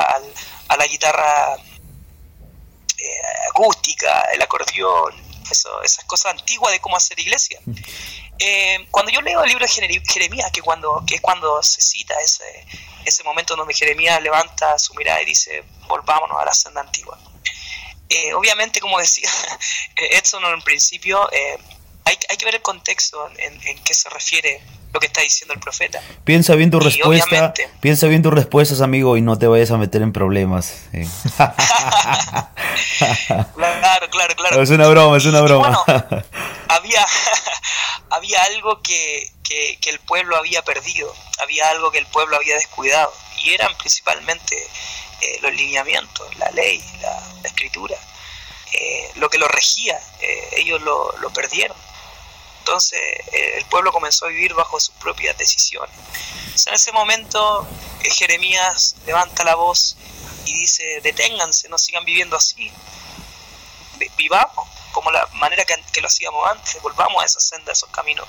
[0.67, 5.15] a la guitarra eh, acústica, el acordeón,
[5.49, 7.59] eso, esas cosas antiguas de cómo hacer iglesia.
[8.37, 12.13] Eh, cuando yo leo el libro de Jeremías, que, cuando, que es cuando se cita
[12.21, 12.67] ese,
[13.03, 17.17] ese momento donde Jeremías levanta su mirada y dice, volvámonos a la senda antigua.
[18.07, 19.31] Eh, obviamente, como decía
[19.95, 21.27] Edson en principio,
[22.11, 24.61] hay, hay que ver el contexto en, en qué se refiere
[24.93, 26.01] lo que está diciendo el profeta.
[26.25, 30.01] Piensa bien tu respuesta, piensa bien tus respuestas, amigo, y no te vayas a meter
[30.01, 30.73] en problemas.
[33.55, 34.61] claro, claro, claro.
[34.61, 35.81] Es una broma, es una broma.
[36.67, 37.05] había,
[38.09, 43.13] había algo que, que, el pueblo había perdido, había algo que el pueblo había descuidado,
[43.43, 44.57] y eran principalmente
[45.21, 47.95] eh, los lineamientos, la ley, la, escritura,
[48.73, 51.77] eh, lo que lo regía, eh, ellos lo, lo perdieron
[52.71, 53.01] entonces
[53.33, 55.93] eh, el pueblo comenzó a vivir bajo sus propias decisiones.
[56.65, 57.67] en ese momento
[58.01, 59.97] eh, Jeremías levanta la voz
[60.45, 62.71] y dice, deténganse, no sigan viviendo así,
[64.15, 68.25] vivamos como la manera que, lo hacíamos antes, volvamos a esa senda, a esos caminos.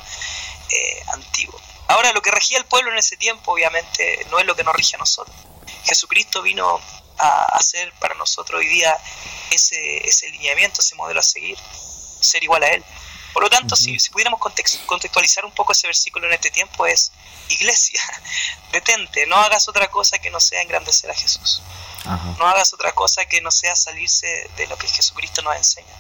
[0.71, 1.61] eh, antiguo.
[1.87, 4.75] Ahora, lo que regía el pueblo en ese tiempo, obviamente, no es lo que nos
[4.75, 5.37] rige a nosotros.
[5.85, 6.81] Jesucristo vino
[7.19, 8.97] a hacer para nosotros hoy día
[9.53, 11.57] ese, ese lineamiento, ese modelo a seguir,
[12.21, 12.85] ser igual a Él.
[13.33, 17.13] Por lo tanto, si, si, pudiéramos contextualizar un poco ese versículo en este tiempo, es,
[17.49, 18.01] iglesia,
[18.73, 21.63] detente, no hagas otra cosa que no sea engrandecer a Jesús.
[22.39, 25.95] No hagas otra cosa que no sea salirse de lo que Jesucristo nos enseña.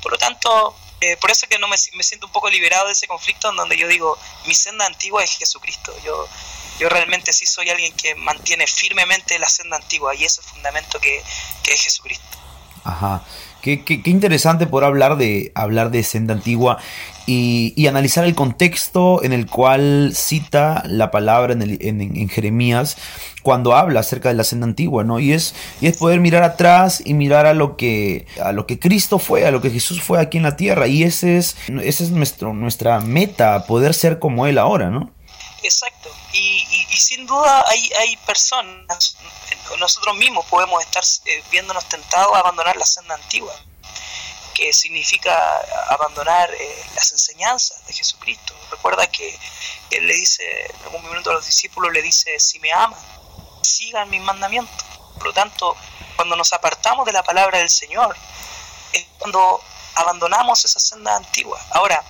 [0.00, 2.92] Por lo tanto, eh, por eso que no me, me, siento un poco liberado de
[2.92, 5.94] ese conflicto en donde yo digo, mi senda antigua es Jesucristo.
[6.02, 6.26] Yo,
[6.78, 11.22] yo realmente sí soy alguien que mantiene firmemente la senda antigua y ese fundamento que,
[11.62, 12.24] que es Jesucristo.
[12.84, 13.22] Ajá.
[13.62, 16.78] Qué, qué, interesante poder hablar de, hablar de senda antigua
[17.26, 22.28] y, y, analizar el contexto en el cual cita la palabra en, el, en, en,
[22.28, 22.96] Jeremías
[23.42, 25.20] cuando habla acerca de la senda antigua, ¿no?
[25.20, 28.80] Y es, y es poder mirar atrás y mirar a lo que a lo que
[28.80, 30.88] Cristo fue, a lo que Jesús fue aquí en la tierra.
[30.88, 35.12] Y ese es, ese es nuestro, nuestra meta, poder ser como Él ahora, ¿no?
[35.62, 36.08] Exacto.
[36.32, 39.16] Y, y, sin duda hay, hay personas,
[39.78, 43.54] nosotros mismos podemos estar eh, viéndonos tentados a abandonar la senda antigua,
[44.54, 45.34] que significa
[45.88, 48.54] abandonar eh, las enseñanzas de Jesucristo.
[48.70, 49.38] Recuerda que
[49.90, 52.98] Él le dice, en algún momento a los discípulos le dice, si me aman,
[53.62, 54.86] sigan mis mandamientos.
[55.14, 55.76] Por lo tanto,
[56.16, 58.16] cuando nos apartamos de la palabra del Señor,
[58.92, 59.62] es cuando
[59.94, 61.60] abandonamos esa senda antigua.
[61.70, 62.02] Ahora,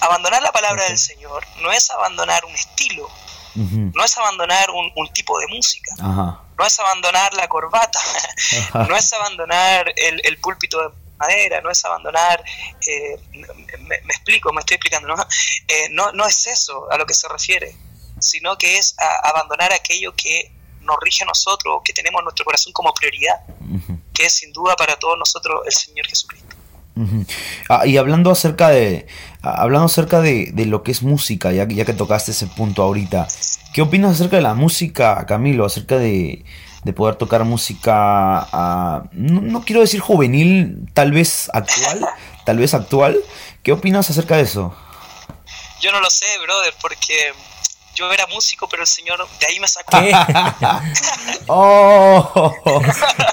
[0.00, 3.10] abandonar la palabra del Señor no es abandonar un estilo,
[3.56, 3.92] uh -huh.
[3.94, 7.98] no es abandonar un, un tipo de música, no es abandonar la corbata,
[8.88, 10.88] no es abandonar el, el, púlpito de
[11.18, 12.42] madera, no es abandonar,
[12.86, 15.22] eh, me, me, explico, me estoy explicando, ¿no?
[15.68, 16.12] Eh, ¿no?
[16.12, 17.76] no es eso a lo que se refiere,
[18.20, 22.44] sino que es a abandonar aquello que nos rige a nosotros, que tenemos en nuestro
[22.44, 23.98] corazón como prioridad, uh -huh.
[24.12, 26.56] que es sin duda para todos nosotros el Señor Jesucristo.
[26.96, 27.26] Uh -huh.
[27.70, 29.06] ah, y hablando acerca de
[29.44, 33.28] hablando acerca de, de, lo que es música, ya, ya que tocaste ese punto ahorita,
[33.72, 35.64] ¿qué opinas acerca de la música, Camilo?
[35.64, 36.44] Acerca de,
[36.84, 42.06] de poder tocar música, uh, no, no, quiero decir juvenil, tal vez actual,
[42.44, 43.18] tal vez actual.
[43.62, 44.74] ¿Qué opinas acerca de eso?
[45.80, 47.32] Yo no lo sé, brother, porque
[47.94, 49.96] yo era músico, pero el señor de ahí me sacó.
[51.48, 52.52] oh.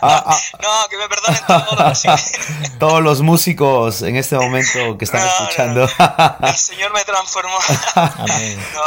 [0.02, 0.40] ah, ah.
[0.62, 2.32] No, que me perdonen todos los
[2.80, 5.88] Todos los músicos en este momento que están no, escuchando.
[5.98, 6.48] No.
[6.48, 7.58] El señor me transformó.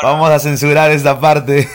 [0.03, 1.69] Vamos a censurar esta parte.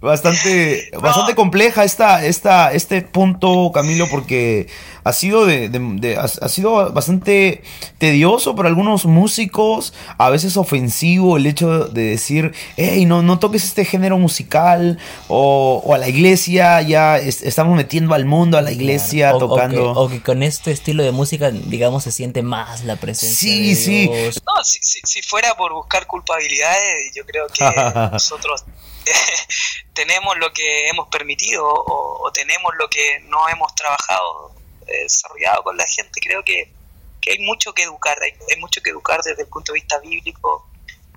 [0.00, 4.68] Bastante, bastante compleja esta, esta, este punto, Camilo, porque
[5.04, 7.62] ha sido de, de, de ha, ha, sido bastante
[7.98, 13.64] tedioso para algunos músicos, a veces ofensivo el hecho de decir, hey, no, no toques
[13.64, 18.62] este género musical, o, o a la iglesia, ya es, estamos metiendo al mundo a
[18.62, 19.46] la iglesia claro.
[19.46, 19.90] o, tocando.
[19.90, 23.38] O que, o que, con este estilo de música, digamos, se siente más la presencia
[23.38, 24.08] sí, de sí.
[24.08, 24.42] Dios.
[24.46, 27.64] No, si, si, si, fuera por buscar culpabilidades, yo creo que
[28.12, 28.64] nosotros
[29.94, 34.54] tenemos lo que hemos permitido o, tenemos lo que no hemos trabajado
[34.86, 36.20] desarrollado con la gente.
[36.20, 36.72] Creo que,
[37.20, 39.98] que hay mucho que educar, hay, hay, mucho que educar desde el punto de vista
[39.98, 40.68] bíblico,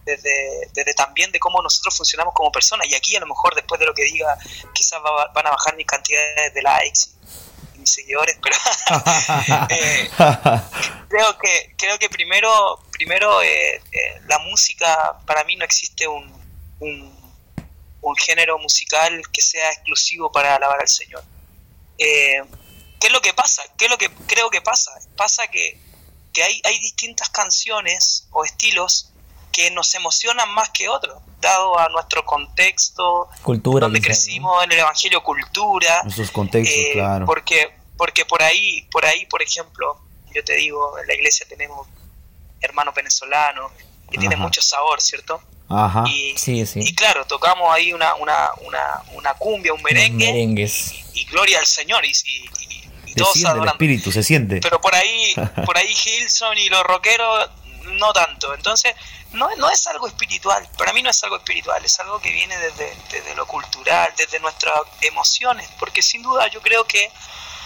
[0.06, 2.88] desde, desde también de cómo nosotros funcionamos como personas.
[2.88, 4.38] Y aquí a lo mejor después de lo que diga,
[4.74, 7.02] quizás va, van a bajar mis cantidades de likes
[7.82, 8.56] mis seguidores, pero
[9.70, 10.10] eh,
[11.10, 16.32] creo que creo que primero primero eh, eh, la música para mí no existe un,
[18.02, 21.24] un, género musical que sea exclusivo para alabar al Señor.
[21.98, 22.42] Eh,
[23.00, 23.64] ¿Qué es lo que pasa?
[23.78, 24.92] ¿Qué es lo que creo que pasa?
[25.16, 25.80] Pasa que,
[26.34, 29.12] que hay, hay distintas canciones o estilos
[29.52, 34.64] que nos emocionan más que otros, dado a nuestro contexto, cultura, donde crecimos ¿no?
[34.64, 37.26] en el evangelio, cultura, nuestros contextos, eh, claro.
[37.26, 40.00] Porque, porque por ahí, por ahí, por ejemplo,
[40.34, 41.88] yo te digo, en la iglesia tenemos
[42.62, 43.72] hermanos venezolanos
[44.10, 45.42] que tienen mucho sabor, ¿cierto?
[45.72, 46.04] Ajá.
[46.08, 46.80] Y, sí, sí.
[46.82, 50.26] y claro, tocamos ahí una, una, una, una cumbia, un merengue.
[50.26, 50.94] Merengues.
[51.14, 52.06] Y, y, gloria al Señor.
[52.06, 52.50] Y, y,
[53.08, 54.60] y todos se siente el espíritu, se siente.
[54.62, 55.34] Pero por ahí,
[55.66, 57.50] por ahí Hilson y los rockeros
[57.94, 58.54] no tanto.
[58.54, 58.94] Entonces,
[59.34, 60.68] no, no es algo espiritual.
[60.78, 64.40] Para mí no es algo espiritual, es algo que viene desde, desde lo cultural, desde
[64.40, 65.70] nuestras emociones.
[65.80, 67.10] Porque sin duda yo creo que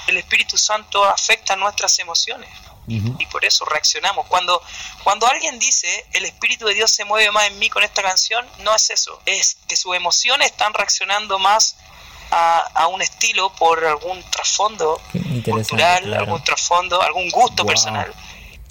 [0.07, 2.49] el Espíritu Santo afecta nuestras emociones.
[2.87, 3.15] Uh -huh.
[3.19, 4.27] Y por eso reaccionamos.
[4.27, 4.61] Cuando,
[5.03, 8.45] cuando alguien dice el Espíritu de Dios se mueve más en mí con esta canción,
[8.59, 9.19] no es eso.
[9.25, 11.77] Es que sus emociones están reaccionando más
[12.31, 14.99] a, a, un estilo por algún trasfondo
[15.43, 16.23] cultural, claro.
[16.23, 17.67] algún trasfondo, algún gusto wow.
[17.67, 18.13] personal.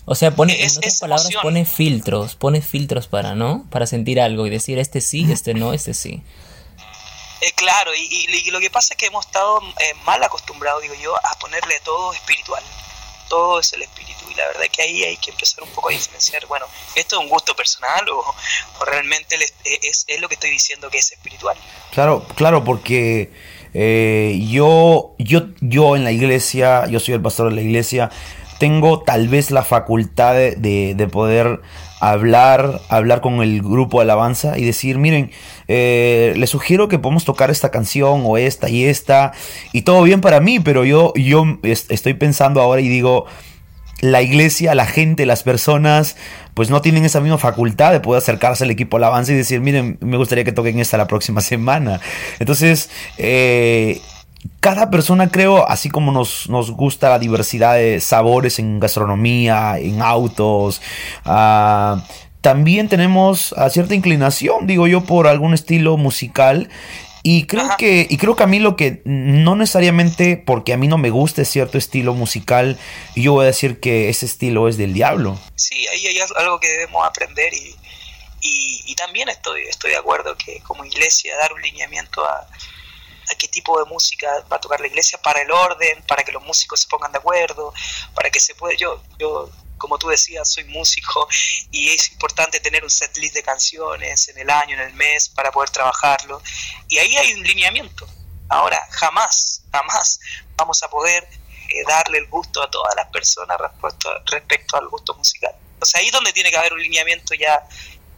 [0.07, 1.43] O sea, pone, es, en otras palabras, emoción.
[1.43, 3.65] pone filtros, pone filtros para, ¿no?
[3.71, 6.23] Para sentir algo y decir este sí, este no, este sí.
[7.41, 10.83] Eh, claro, y, y, y, lo que pasa es que hemos estado eh, mal acostumbrados,
[10.83, 12.63] digo yo, a ponerle todo espiritual.
[13.29, 14.25] Todo es el espíritu.
[14.31, 17.23] Y la verdad que ahí hay que empezar un poco a diferenciar, bueno, ¿esto es
[17.23, 18.35] un gusto personal o,
[18.85, 21.57] realmente es, es, lo que estoy diciendo que es espiritual?
[21.93, 23.33] Claro, claro, porque
[23.75, 28.11] eh, yo, yo, yo en la iglesia, yo soy el pastor de la iglesia,
[28.59, 31.61] tengo tal vez la facultad de, de poder
[32.01, 35.33] hablar, hablar con el grupo de alabanza y decir, miren,
[35.69, 39.33] eh, les sugiero que podamos tocar esta canción o esta y esta
[39.73, 43.27] y todo bien para mí, pero yo, yo estoy pensando ahora y digo,
[44.01, 46.17] la iglesia, la gente, las personas,
[46.53, 49.99] pues no tienen esa misma facultad de poder acercarse al equipo alabanza y decir, miren,
[50.01, 52.01] me gustaría que toquen esta la próxima semana.
[52.39, 54.01] Entonces, eh,
[54.61, 60.03] cada persona creo, así como nos, nos, gusta la diversidad de sabores en gastronomía, en
[60.03, 60.83] autos,
[61.25, 61.99] uh,
[62.45, 66.69] también tenemos cierta inclinación, digo yo, por algún estilo musical.
[67.23, 70.87] Y creo que, y creo que a mí lo que no necesariamente porque a mí
[70.87, 72.79] no me guste cierto estilo musical,
[73.17, 75.41] yo voy a decir que ese estilo es del diablo.
[75.55, 77.75] Sí, ahí hay algo que debemos aprender y,
[78.43, 83.49] y, también estoy, estoy de acuerdo que como iglesia dar un lineamiento a, a qué
[83.49, 86.81] tipo de música va a tocar la iglesia para el orden, para que los músicos
[86.81, 87.73] se pongan de acuerdo,
[88.15, 89.51] para que se pueda, yo, yo
[89.85, 91.29] como tú decías, soy músico
[91.71, 95.29] y es importante tener un set list de canciones en el año, en el mes,
[95.29, 96.41] para poder trabajarlo.
[96.89, 98.09] Y ahí hay un lineamiento.
[98.49, 100.21] Ahora, jamás, jamás
[100.57, 101.29] vamos a poder
[101.69, 105.55] eh, darle el gusto a todas las personas respecto, respecto al gusto musical.
[105.83, 107.63] O sea, ahí es donde tiene que haber un lineamiento ya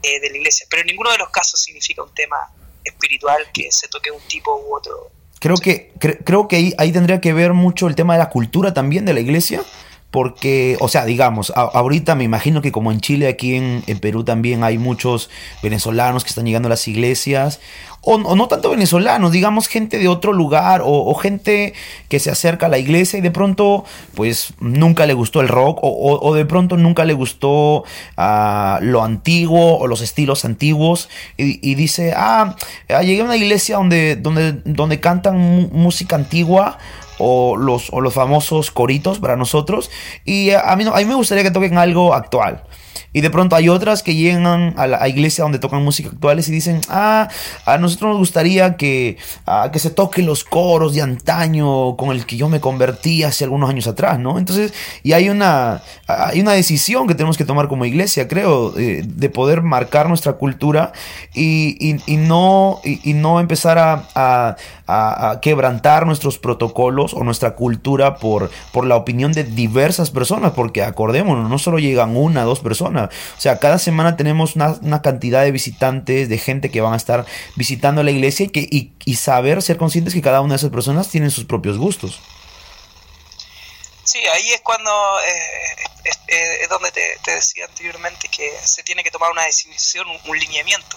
[0.05, 0.69] eh, de la iglesia.
[0.71, 2.49] Pero en ninguno de los casos significa un tema
[2.85, 5.11] espiritual que se toque un tipo u otro.
[5.41, 8.73] Creo que, creo que ahí, ahí tendría que ver mucho el tema de la cultura
[8.73, 9.65] también de la iglesia
[10.17, 14.65] porque, o sea, digamos, ahorita me imagino que como en Chile, aquí en, Perú también
[14.65, 15.29] hay muchos
[15.63, 17.61] venezolanos que están llegando a las iglesias,
[18.01, 21.75] o, no tanto venezolanos, digamos gente de otro lugar, o, gente
[22.09, 25.81] que se acerca a la iglesia y de pronto, pues nunca le gustó el rock,
[25.83, 27.85] o, de pronto nunca le gustó
[28.17, 32.57] uh, lo antiguo o los estilos antiguos, y, dice, ah,
[32.89, 36.79] llegué a una iglesia donde, donde, donde cantan música antigua,
[37.19, 39.91] o los, o los famosos coritos para nosotros.
[40.25, 42.63] Y a mí, a mí me gustaría que toquen algo actual.
[43.17, 46.53] Y de pronto hay otras que llegan a la iglesia donde tocan música actuales y
[46.53, 47.29] dicen, ah,
[47.65, 52.27] a nosotros nos gustaría que, ah, que se toquen los coros de antaño con el
[52.27, 54.39] que yo me convertí hace algunos años atrás, ¿no?
[54.39, 59.03] Entonces, y hay una, hay una decisión que tenemos que tomar como iglesia, creo, eh,
[59.03, 60.93] de poder marcar nuestra cultura
[61.33, 64.57] y, y, no, y, no empezar a,
[65.43, 71.51] quebrantar nuestros protocolos o nuestra cultura por, por la opinión de diversas personas, porque acordémonos,
[71.51, 76.29] no solo llegan una, dos personas, o sea, cada semana tenemos una, cantidad de visitantes,
[76.29, 80.15] de gente que van a estar visitando la iglesia y, que, y, saber, ser conscientes
[80.15, 82.21] que cada una de esas personas tiene sus propios gustos.
[84.07, 85.77] Sí, ahí es cuando eh,
[86.29, 90.97] es, donde te, decía anteriormente que se tiene que tomar una decisión, un, lineamiento.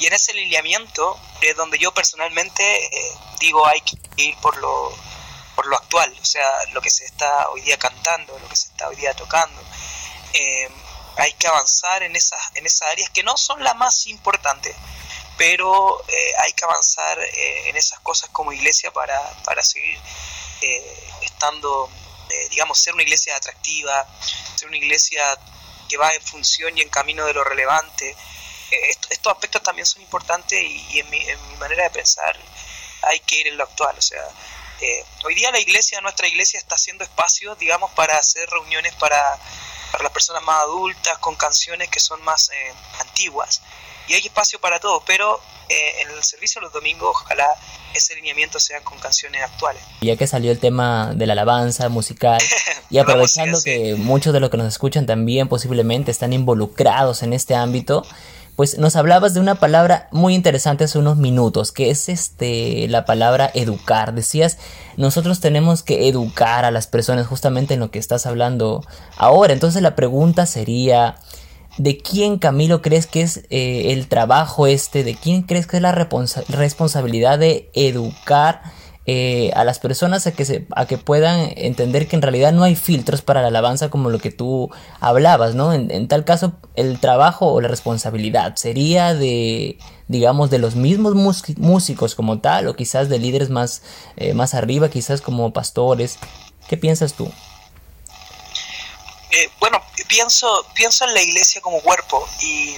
[0.00, 4.92] Y en ese lineamiento es donde yo personalmente eh, digo hay que ir por lo,
[5.54, 8.68] por lo actual, o sea, lo que se está hoy día cantando, lo que se
[8.68, 9.62] está hoy día tocando.
[10.32, 10.68] Eh,
[11.16, 14.74] hay que avanzar en esas, en esas áreas que no son las más importantes,
[15.36, 19.98] pero eh, hay que avanzar eh, en esas cosas como iglesia para, para seguir
[20.62, 21.88] eh, estando,
[22.50, 24.06] digamos, ser una iglesia atractiva,
[24.56, 25.22] ser una iglesia
[25.88, 28.16] que va en función y en camino de lo relevante.
[29.10, 32.36] estos aspectos también son importantes y, en, mi, en, mi, manera de pensar
[33.02, 33.96] hay que ir en lo actual.
[33.98, 34.22] O sea,
[35.24, 39.38] hoy día la iglesia, nuestra iglesia está haciendo espacios, digamos, para hacer reuniones para
[39.90, 43.62] para las personas más adultas, con canciones que son más eh, antiguas.
[44.08, 47.46] Y hay espacio para todo, pero eh, en el servicio los domingos ojalá
[47.94, 49.80] ese lineamiento sean con canciones actuales.
[50.00, 52.40] Ya que salió el tema de la alabanza musical
[52.90, 57.54] y aprovechando que muchos de los que nos escuchan también posiblemente están involucrados en este
[57.54, 58.04] ámbito,
[58.56, 63.04] pues nos hablabas de una palabra muy interesante hace unos minutos, que es este la
[63.04, 64.12] palabra educar.
[64.12, 64.58] Decías,
[64.96, 68.84] nosotros tenemos que educar a las personas justamente en lo que estás hablando
[69.16, 69.52] ahora.
[69.52, 71.16] Entonces la pregunta sería,
[71.78, 75.04] ¿de quién Camilo crees que es eh, el trabajo este?
[75.04, 78.62] ¿De quién crees que es la responsabilidad de educar?
[79.12, 82.62] Eh, a las personas a que, se, a que puedan entender que en realidad no
[82.62, 85.72] hay filtros para la alabanza como lo que tú hablabas, ¿no?
[85.72, 91.14] En, tal caso, el trabajo o la responsabilidad sería de, digamos, de los mismos
[91.56, 93.82] músicos como tal, o quizás de líderes más,
[94.16, 96.18] eh, más arriba, quizás como pastores.
[96.68, 97.32] ¿Qué piensas tú?
[99.32, 102.76] Eh, bueno, pienso, pienso en la iglesia como cuerpo y,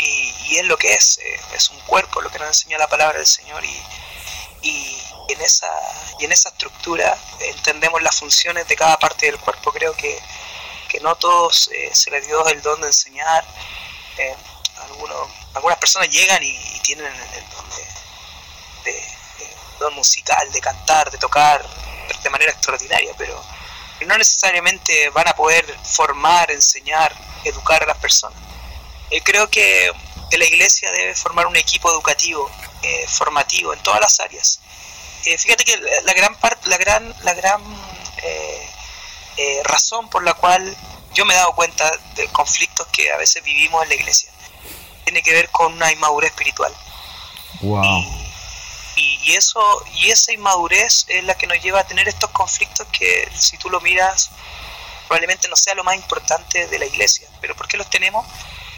[0.00, 1.18] y, es lo que es,
[1.54, 3.82] es un cuerpo, lo que nos enseña la palabra del Señor y,
[4.62, 4.96] y
[5.28, 5.70] en esa,
[6.18, 9.72] y en esa estructura entendemos las funciones de cada parte del cuerpo.
[9.72, 10.18] Creo que,
[10.88, 13.44] que no todos eh, se les dio el don de enseñar.
[14.18, 14.36] Eh,
[14.82, 17.68] algunos, algunas personas llegan y, tienen el don
[18.84, 19.02] de,
[19.80, 21.66] don musical, de cantar, de tocar
[22.22, 23.42] de manera extraordinaria, pero
[24.04, 28.38] no necesariamente van a poder formar, enseñar, educar a las personas.
[29.10, 29.90] Eh, creo que
[30.32, 32.50] la iglesia debe formar un equipo educativo,
[32.82, 34.60] eh, formativo en todas las áreas.
[35.24, 37.62] Eh, fíjate que la gran parte, la gran, la gran
[39.64, 40.76] razón por la cual
[41.12, 44.30] yo me he dado cuenta de conflictos que a veces vivimos en la iglesia
[45.06, 46.74] tiene que ver con una inmadurez espiritual.
[47.60, 47.84] Wow.
[47.84, 48.25] Y,
[49.34, 49.60] eso
[49.94, 53.70] y esa inmadurez es la que nos lleva a tener estos conflictos que si tú
[53.70, 54.30] lo miras
[55.06, 57.28] probablemente no sea lo más importante de la iglesia.
[57.40, 58.26] Pero ¿por qué los tenemos?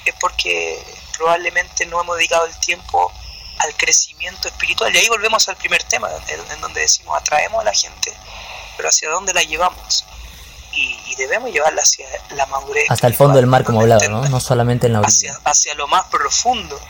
[0.04, 0.82] Es porque
[1.16, 3.12] probablemente no hemos dedicado el tiempo
[3.58, 4.94] al crecimiento espiritual.
[4.94, 8.12] Y ahí volvemos al primer tema, en, donde decimos atraemos a la gente,
[8.76, 10.04] pero ¿hacia dónde la llevamos?
[10.72, 12.84] Y, debemos llevarla hacia la madurez.
[12.88, 14.22] Hasta el fondo del mar, como hablaba, ¿no?
[14.28, 15.32] No solamente en la orilla.
[15.32, 16.80] Hacia, hacia lo más profundo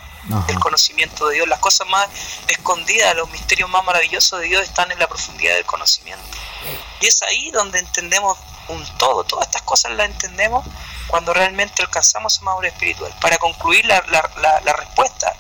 [0.49, 1.49] el conocimiento de Dios.
[1.49, 2.09] Las cosas más
[2.49, 6.25] escondidas, los misterios más maravillosos de Dios están en la profundidad del conocimiento.
[7.01, 9.25] Y es ahí donde entendemos un todo.
[9.25, 10.65] Todas estas cosas las entendemos
[11.07, 13.15] cuando realmente alcanzamos esa madurez espiritual.
[13.21, 15.35] Para concluir la, la, respuesta,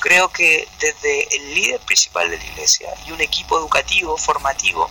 [0.00, 4.90] creo que desde el líder principal de la iglesia y un equipo educativo, formativo,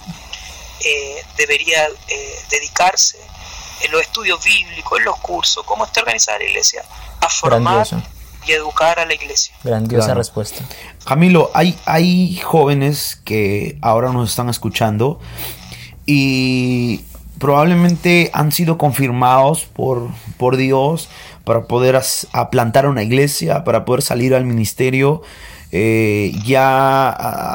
[0.80, 3.20] eh, debería eh, dedicarse
[3.82, 6.84] en los estudios bíblicos, en los cursos, cómo está organizada la iglesia,
[7.22, 7.88] a formar
[8.48, 9.54] y educar a la iglesia.
[9.64, 10.64] Grandiosa respuesta.
[11.06, 15.20] Camilo, hay, hay jóvenes que ahora nos están escuchando
[16.06, 17.02] y
[17.40, 21.10] probablemente han sido confirmados por, por Dios
[21.44, 22.02] para poder
[22.52, 25.22] plantar una iglesia, para poder salir al ministerio.
[25.72, 27.10] Eh, ya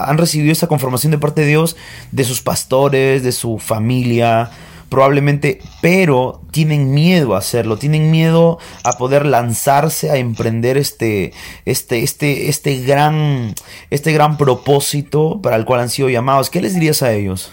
[0.05, 1.77] han recibido esa conformación de parte de Dios,
[2.11, 4.51] de sus pastores, de su familia,
[4.93, 11.33] probablemente, pero tienen miedo a hacerlo, tienen miedo a poder lanzarse a emprender este,
[11.65, 13.55] este, este, este gran,
[13.89, 16.51] este gran propósito para el cual han sido llamados.
[16.51, 17.51] ¿Qué les dirías a ellos?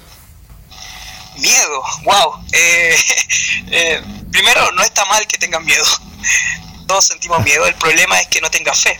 [1.37, 2.43] Miedo, wow.
[2.51, 2.97] Eh,
[3.71, 4.01] eh,
[4.33, 5.85] primero, no está mal que tengan miedo.
[6.87, 7.65] Todos sentimos miedo.
[7.65, 8.99] El problema es que no tengas fe.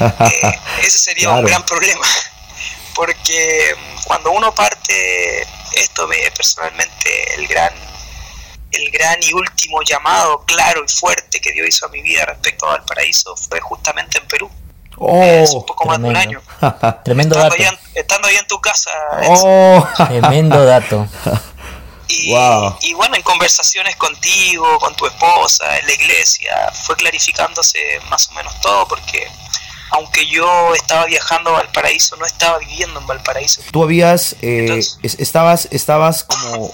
[0.00, 2.06] Eh, ese sería un gran problema.
[2.94, 7.72] Porque cuando uno parte esto me personalmente el gran
[8.72, 12.68] el gran y último llamado claro y fuerte que Dios hizo a mi vida respecto
[12.70, 14.50] al paraíso fue justamente en Perú.
[14.96, 16.40] Oh, es un poco más de un año.
[17.04, 17.56] tremendo dato.
[17.94, 18.90] estando ahí en tu casa.
[19.26, 19.86] Oh.
[20.08, 21.06] Tremendo dato.
[22.06, 22.34] Y,
[22.82, 27.78] y, bueno, en conversaciones contigo, con tu esposa, en la iglesia, fue clarificándose
[28.10, 29.26] más o menos todo porque
[29.94, 33.62] aunque yo estaba viajando a Valparaíso, no estaba viviendo en Valparaíso.
[33.70, 36.24] ¿Tú habías, eh, estabas, estabas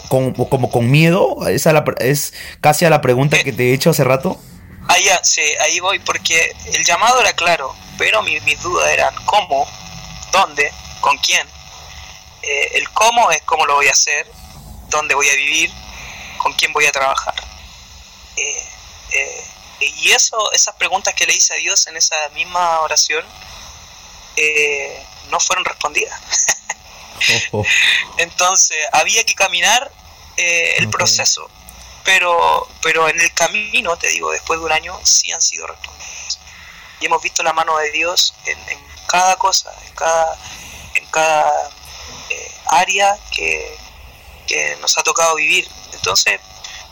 [0.09, 1.47] como, como, con miedo?
[1.47, 4.41] Esa es casi a la pregunta que te he hecho hace rato.
[4.89, 9.69] Ahí, sí, ahí voy, porque el llamado era claro, pero mis, dudas eran cómo,
[10.33, 11.47] dónde, con quién.
[12.43, 14.27] Eh, el cómo es cómo lo voy a hacer,
[14.89, 15.71] dónde voy a vivir,
[16.39, 17.35] con quién voy a trabajar.
[20.01, 23.25] Y eso, esas preguntas que le hice a Dios en esa misma oración
[24.37, 26.19] eh, no fueron respondidas.
[28.17, 29.91] Entonces había que caminar
[30.37, 31.51] eh, el proceso,
[32.05, 36.39] pero, pero en el camino, te digo, después de un año, sí han sido respondidas.
[37.01, 38.59] Y hemos visto la mano de Dios en,
[39.07, 40.39] cada cosa, en cada,
[40.95, 41.71] en cada
[42.31, 43.77] eh, área que,
[44.47, 45.69] que nos ha tocado vivir.
[45.93, 46.41] Entonces,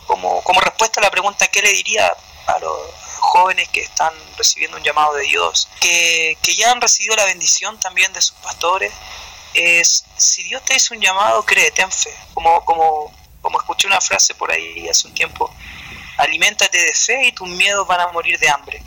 [0.07, 2.15] como, como respuesta a la pregunta, ¿qué le diría?
[2.49, 2.79] A los
[3.19, 8.13] jóvenes que están recibiendo un llamado de Dios, que, ya han recibido la bendición también
[8.13, 8.93] de sus pastores,
[9.55, 12.11] es, si Dios te hizo un llamado, créete en fe.
[12.35, 15.51] Como, como, como escuché una frase por ahí hace un tiempo,
[16.17, 18.83] aliméntate de fe y tus miedos van a morir de hambre.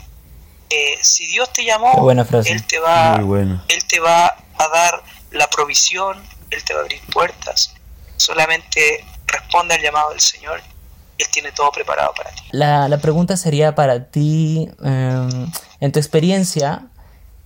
[0.68, 3.16] Eh, si Dios te llamó, Él, te va,
[3.68, 4.26] Él te va
[4.58, 7.74] a dar la provisión, Él te va a abrir puertas.
[8.16, 10.62] Solamente responde al llamado del Señor
[11.22, 12.42] él tiene todo preparado para ti.
[12.52, 15.50] La, pregunta sería para ti, em,
[15.80, 16.88] en tu experiencia,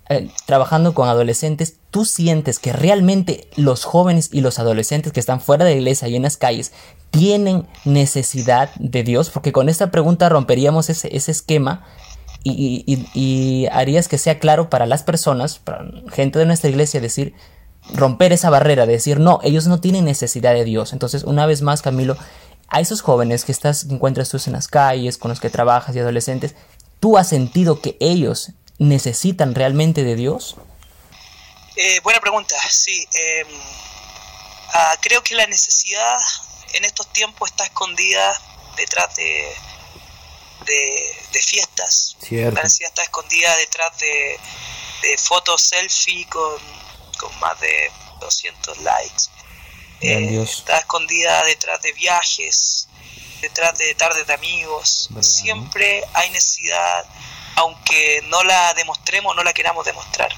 [0.08, 5.40] eh, trabajando con adolescentes, ¿tú sientes que realmente los jóvenes y los adolescentes que están
[5.40, 6.72] fuera de la iglesia y en las calles
[7.10, 9.30] tienen necesidad de Dios?
[9.30, 11.84] Porque con esta pregunta romperíamos ese, esquema
[12.44, 17.34] y, y, harías que sea claro para las personas, para gente de nuestra iglesia, decir,
[17.92, 20.92] romper esa barrera, decir, no, ellos no tienen necesidad de Dios.
[20.92, 22.16] Entonces, una vez más, Camilo,
[22.68, 25.94] a esos jóvenes que estás, que encuentras tú en las calles, con los que trabajas
[25.94, 26.54] y adolescentes,
[27.00, 30.56] ¿tú has sentido que ellos necesitan realmente de Dios?
[31.76, 33.06] Eh, buena pregunta, sí.
[33.12, 33.48] Em,
[34.74, 36.18] ah, creo que la necesidad
[36.74, 38.40] en estos tiempos está escondida
[38.76, 39.54] detrás de,
[40.64, 42.16] de, fiestas.
[42.30, 44.38] La necesidad está escondida detrás de,
[45.02, 46.58] de fotos selfie con,
[47.18, 47.90] con más de
[48.20, 49.24] 200 likes.
[50.00, 52.88] Eh, está escondida detrás de viajes,
[53.40, 55.08] detrás de tardes de amigos.
[55.20, 57.06] Siempre hay necesidad,
[57.56, 60.32] aunque no la demostremos, no la queramos demostrar.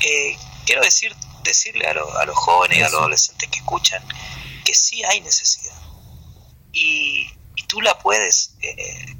[0.00, 1.14] Eh, quiero decir,
[1.44, 4.02] decirle a, a los jóvenes y a los adolescentes que escuchan
[4.64, 5.76] que sí hay necesidad.
[6.72, 7.30] Y,
[7.68, 9.16] tú la puedes, eh,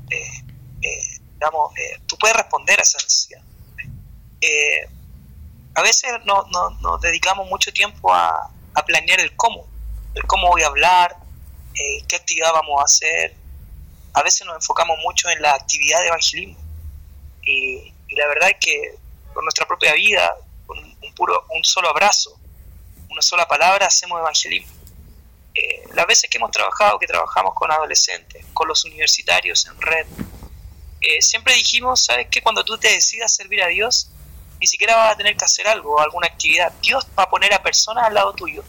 [1.32, 1.72] digamos,
[2.06, 3.42] tú puedes responder a esa necesidad.
[5.74, 6.44] a veces no,
[6.80, 9.66] nos dedicamos mucho tiempo a, a planear el cómo,
[10.14, 11.16] el cómo voy a hablar,
[11.74, 13.34] eh, qué actividad vamos a hacer.
[14.12, 16.58] A veces nos enfocamos mucho en la actividad de evangelismo
[17.42, 18.94] y, la verdad es que
[19.32, 22.38] con nuestra propia vida, con un, puro, un solo abrazo,
[23.10, 24.72] una sola palabra, hacemos evangelismo.
[25.54, 30.06] Eh, las veces que hemos trabajado, que trabajamos con adolescentes, con los universitarios en red,
[31.00, 32.40] eh, siempre dijimos, ¿sabes qué?
[32.40, 34.10] Cuando tú te decidas servir a Dios,
[34.64, 36.72] ni siquiera vas a tener que hacer algo, alguna actividad.
[36.80, 38.64] Dios va a poner a personas al lado tuyo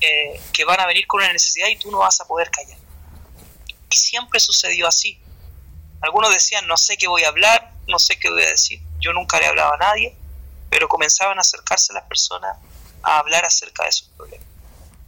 [0.00, 2.78] eh, que van a venir con una necesidad y tú no vas a poder callar.
[3.90, 5.20] Y siempre sucedió así.
[6.02, 8.80] Algunos decían, no sé qué voy a hablar, no sé qué voy a decir.
[9.00, 10.14] Yo nunca le hablaba a nadie,
[10.70, 12.56] pero comenzaban a acercarse las personas
[13.02, 14.46] a hablar acerca de sus problemas.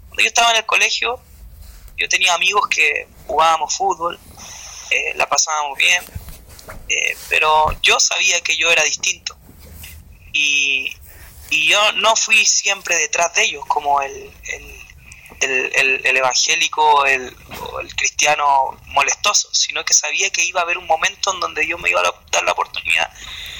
[0.08, 1.20] Cuando yo estaba en el colegio,
[1.96, 4.18] yo tenía amigos que jugábamos fútbol,
[4.90, 6.02] eh, la pasábamos bien,
[6.88, 9.39] eh, pero yo sabía que yo era distinto
[10.40, 10.96] y,
[11.50, 14.30] yo no fui siempre detrás de ellos como el,
[15.40, 17.36] el, el, evangélico el,
[17.72, 21.66] o el cristiano molestoso, sino que sabía que iba a haber un momento en donde
[21.66, 23.12] yo me iba a dar la oportunidad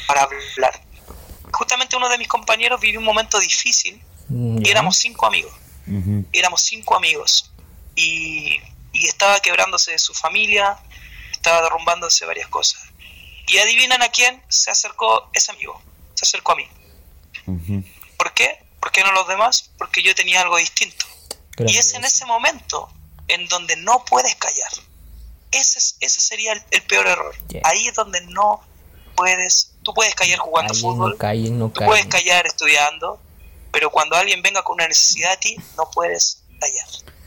[0.07, 0.81] para hablar.
[1.53, 4.01] Justamente uno de mis compañeros vivió un momento difícil
[4.31, 5.53] y éramos cinco amigos.
[6.33, 7.51] Éramos cinco amigos
[7.97, 8.61] y,
[8.93, 10.79] y estaba quebrándose su familia,
[11.33, 12.83] estaba derrumbándose varias cosas.
[13.49, 15.83] Y adivinan a quién se acercó ese amigo
[16.21, 16.69] se acercó a mí.
[18.19, 18.63] ¿Por qué?
[18.79, 19.71] ¿Por qué no los demás?
[19.79, 21.07] Porque yo tenía algo distinto.
[21.59, 22.89] Y es en ese momento
[23.29, 24.71] en donde no puedes callar.
[25.51, 27.35] Ese, ese sería el, peor error.
[27.65, 28.61] Ahí es donde no
[29.17, 33.21] puedes, tú puedes callar jugando fútbol, tú puedes callar estudiando,
[33.73, 36.87] pero cuando alguien venga con una necesidad a ti, no puedes callar.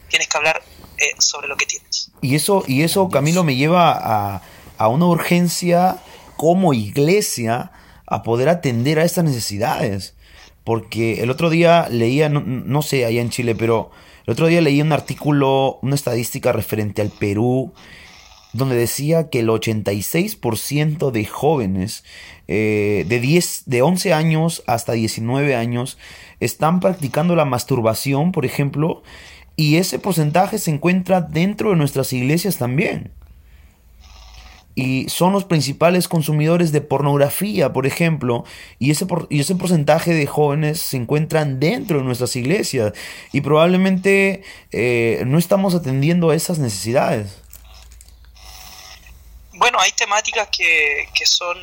[0.09, 0.63] Tienes que hablar
[0.97, 2.11] eh, sobre lo que tienes.
[2.21, 4.41] Y eso, y eso Camilo, me lleva a,
[4.77, 5.97] a una urgencia
[6.37, 7.71] como iglesia
[8.13, 10.15] a poder atender a estas necesidades.
[10.63, 13.91] Porque el otro día leía, no, sé, allá en Chile, pero
[14.25, 17.73] el otro día leí un artículo, una estadística referente al Perú,
[18.53, 22.05] donde decía que el 86% de jóvenes
[22.47, 25.97] eh, de, 10, de 11 años hasta 19 años
[26.39, 29.03] están practicando la masturbación, por ejemplo,
[29.57, 33.11] y ese porcentaje se encuentra dentro de nuestras iglesias también
[34.75, 38.43] y son los principales consumidores de pornografía, por ejemplo,
[38.79, 42.93] y ese, y ese porcentaje de jóvenes se encuentran dentro de nuestras iglesias
[43.31, 47.37] y probablemente eh, no estamos atendiendo a esas necesidades.
[49.53, 51.57] Bueno, hay temáticas que, que son,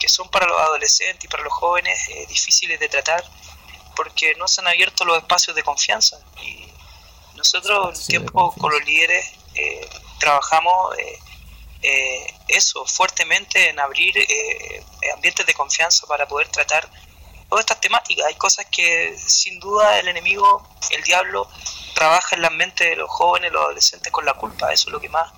[0.00, 3.22] que son para los adolescentes y para los jóvenes eh, difíciles de tratar
[3.94, 6.18] porque no se han abierto los espacios de confianza.
[6.42, 6.66] Y
[7.36, 10.96] nosotros, en tiempo con los líderes, eh, trabajamos
[11.86, 14.82] eh, eso fuertemente en abrir eh,
[15.12, 16.88] ambientes de confianza para poder tratar
[17.50, 18.24] todas estas temáticas.
[18.24, 21.46] Hay cosas que sin duda el enemigo, el diablo,
[21.94, 24.72] trabaja en la mente de los jóvenes, los adolescentes con la culpa.
[24.72, 25.30] Eso es lo que más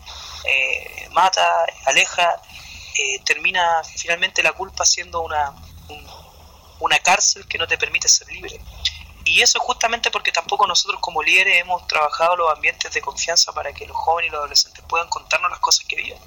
[0.44, 2.40] eh, mata, aleja.
[3.24, 5.52] termina finalmente la culpa siendo una,
[6.78, 8.60] una cárcel que no te permite ser libre.
[9.26, 13.72] Y eso justamente porque tampoco nosotros como líderes hemos trabajado los ambientes de confianza para
[13.72, 16.18] que los jóvenes y los adolescentes puedan contarnos las cosas que viven.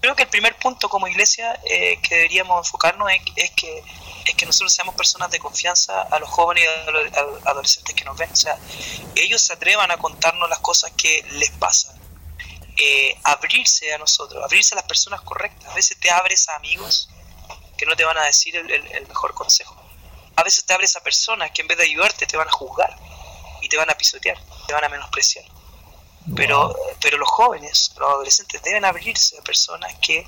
[0.00, 3.84] Creo que el primer punto como iglesia eh, que deberíamos enfocarnos es, que,
[4.26, 8.04] es que nosotros seamos personas de confianza a los jóvenes y a los adolescentes que
[8.04, 8.32] nos ven.
[8.32, 8.58] O sea,
[9.14, 11.96] ellos se atrevan a contarnos las cosas que les pasan.
[12.76, 15.70] Eh, abrirse a nosotros, abrirse a las personas correctas.
[15.70, 17.08] A veces te abres a amigos
[17.76, 19.81] que no te van a decir el mejor consejo
[20.36, 22.96] a veces te abres a personas que en vez de ayudarte te van a juzgar
[23.60, 25.44] y te van a pisotear, te van a menospreciar.
[26.36, 30.26] Pero, pero los jóvenes, los adolescentes deben abrirse a personas que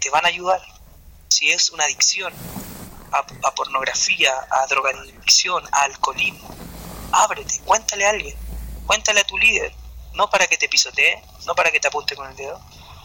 [0.00, 0.60] te van a ayudar.
[1.28, 2.32] Si es una adicción
[3.12, 6.54] a, pornografía, a drogadicción, a alcoholismo,
[7.12, 8.36] ábrete, cuéntale a alguien,
[8.86, 9.72] cuéntale a tu líder,
[10.14, 12.60] no para que te pisotee, no para que te apunte con el dedo,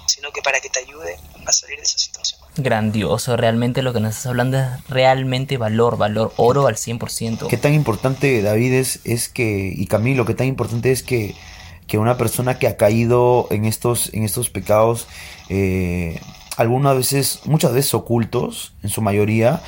[0.08, 2.42] sino que para que te ayude a salir de esa situación.
[2.58, 7.48] Grandioso, realmente lo que nos estás hablando es realmente valor, valor, oro al 100%.
[7.48, 11.36] Qué tan importante, David, es, es que, y Camilo, qué tan importante es que,
[11.88, 15.08] que una persona que ha caído en estos, en estos pecados,
[15.50, 16.20] eh,
[16.58, 19.62] algunas veces, muchas veces ocultos, en su mayoría,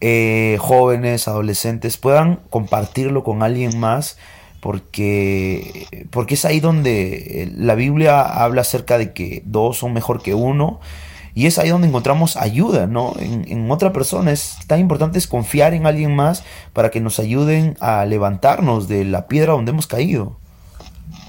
[0.00, 4.16] eh, jóvenes, adolescentes, puedan compartirlo con alguien más
[4.60, 10.34] porque, porque es ahí donde la Biblia habla acerca de que dos son mejor que
[10.34, 10.80] uno.
[11.34, 13.14] Y es ahí donde encontramos ayuda, ¿no?
[13.20, 14.32] En, otra persona.
[14.32, 16.42] Es tan importante es confiar en alguien más
[16.72, 20.36] para que nos ayuden a levantarnos de la piedra donde hemos caído.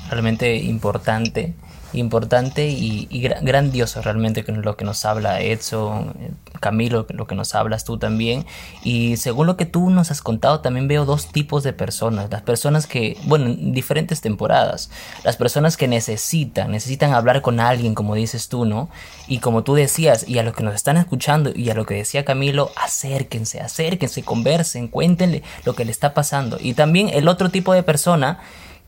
[0.10, 1.54] Realmente importante
[1.94, 3.08] importante y,
[3.42, 6.14] grandioso realmente lo que nos habla Edson,
[6.60, 8.46] Camilo, lo que nos hablas tú también.
[8.84, 12.30] Y según lo que tú nos has contado, también veo dos tipos de personas.
[12.30, 14.90] Las personas que, bueno, en diferentes temporadas,
[15.24, 18.90] las personas que necesitan, necesitan hablar con alguien, como dices tú, ¿no?
[19.28, 21.96] Y como tú decías, y a los que nos están escuchando, y a lo que
[21.96, 26.58] decía Camilo, acérquense, acérquense, conversen, cuéntenle lo que le está pasando.
[26.60, 28.40] Y también el otro tipo de persona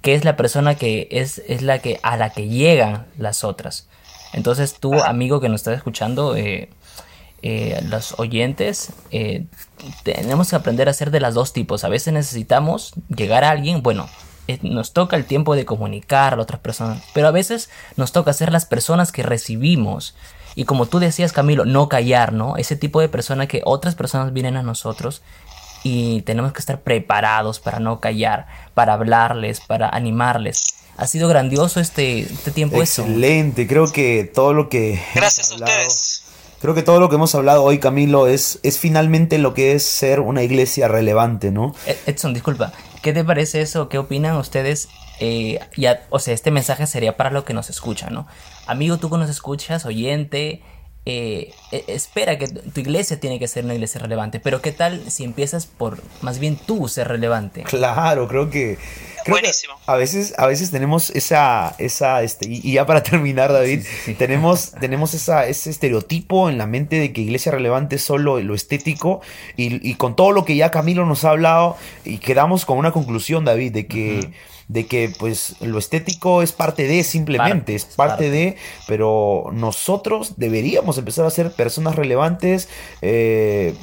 [0.01, 3.87] que es la persona que es, es la que a la que llegan las otras.
[4.33, 6.69] Entonces tú, amigo que nos estás escuchando, eh,
[7.43, 9.45] eh, los oyentes, eh,
[10.03, 11.83] tenemos que aprender a ser de las dos tipos.
[11.83, 14.07] A veces necesitamos llegar a alguien, bueno,
[14.61, 18.51] nos toca el tiempo de comunicar a otras personas, pero a veces nos toca ser
[18.51, 20.15] las personas que recibimos.
[20.55, 22.57] Y como tú decías, Camilo, no callar, ¿no?
[22.57, 25.21] Ese tipo de persona que otras personas vienen a nosotros
[25.83, 30.75] y tenemos que estar preparados para no callar, para hablarles, para animarles.
[30.97, 32.77] Ha sido grandioso este, este tiempo.
[32.77, 35.01] Excelente, creo que todo lo que...
[35.15, 36.23] Gracias a ustedes.
[36.61, 39.83] Creo que todo lo que hemos hablado hoy, Camilo, es, es finalmente lo que es
[39.83, 41.73] ser una iglesia relevante, ¿no?
[41.87, 42.71] E, Edson, disculpa,
[43.01, 43.89] ¿qué te parece eso?
[43.89, 44.87] ¿Qué opinan ustedes?
[45.19, 48.27] Eh, ya, o sea, este mensaje sería para lo que nos escuchan, ¿no?
[48.67, 50.61] Amigo, tú que nos escuchas, oyente,
[51.05, 55.09] eh, e, espera que tu iglesia tiene que ser una iglesia relevante, pero ¿qué tal
[55.09, 57.63] si empiezas por más bien tú ser relevante?
[57.63, 58.77] Claro, creo que,
[59.27, 59.73] Buenísimo.
[59.87, 63.83] a veces, a veces tenemos esa, esa, este, y, ya para terminar, David,
[64.19, 68.53] tenemos, tenemos esa, ese estereotipo en la mente de que iglesia relevante es solo lo
[68.53, 69.21] estético,
[69.57, 73.43] y, con todo lo que ya Camilo nos ha hablado, y quedamos con una conclusión,
[73.43, 74.29] David, de que
[74.71, 78.55] de que pues lo estético es parte de simplemente, es parte, de,
[78.87, 82.69] pero nosotros deberíamos empezar a ser personas relevantes
[83.01, 83.75] eh,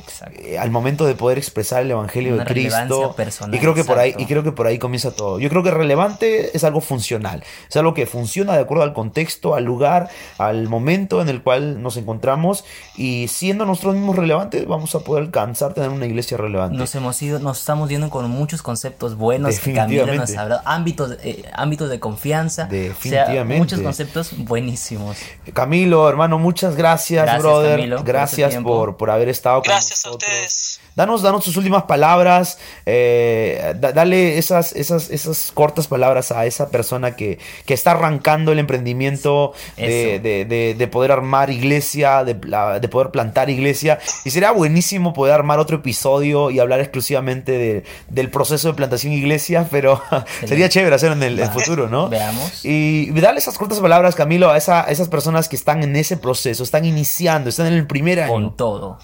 [0.59, 3.14] al momento de poder expresar el evangelio de Cristo.
[3.53, 5.39] y creo que por ahí y creo que por ahí comienza todo.
[5.39, 9.55] Yo creo que relevante es algo funcional, es algo que funciona de acuerdo al contexto,
[9.55, 10.09] al lugar,
[10.39, 12.64] al momento en el cual nos encontramos.
[12.97, 16.78] Y siendo nosotros mismos relevantes vamos a poder alcanzar tener una iglesia relevante.
[16.78, 20.62] Nos hemos ido, nos estamos viendo con muchos conceptos buenos que Camilo nos ha hablado
[20.79, 22.64] ámbitos, eh, ámbitos de confianza.
[22.64, 23.59] Definitivamente.
[23.59, 25.18] muchos conceptos buenísimos.
[25.53, 28.03] Camilo, hermano, muchas gracias, brother.
[28.05, 29.89] gracias por, por, haber estado con nosotros.
[29.89, 30.81] Gracias a ustedes.
[30.99, 32.59] Danos, danos tus últimas palabras.
[32.85, 38.59] Eh, dale esas, esas, esas cortas palabras a esa persona que, que está arrancando el
[38.59, 44.01] emprendimiento de, de, de, poder armar iglesia, de, de poder plantar iglesia.
[44.25, 49.69] Y sería buenísimo poder armar otro episodio y hablar exclusivamente del proceso de plantación iglesia,
[49.71, 50.03] pero
[50.47, 52.09] sería chévere hacerlo en el, futuro, ¿no?
[52.09, 52.65] Veamos.
[52.65, 56.65] Y dale esas cortas palabras, Camilo, a, esa, esas personas que están en ese proceso,
[56.65, 58.33] están iniciando, están en el primer año.
[58.33, 58.99] Con todo.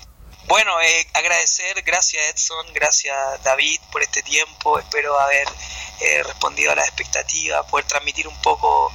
[0.47, 5.49] Bueno, eh, agradecer, gracias Edson, gracias David por este tiempo, espero haber
[6.01, 8.93] eh, respondido a las expectativas, poder transmitir un poco,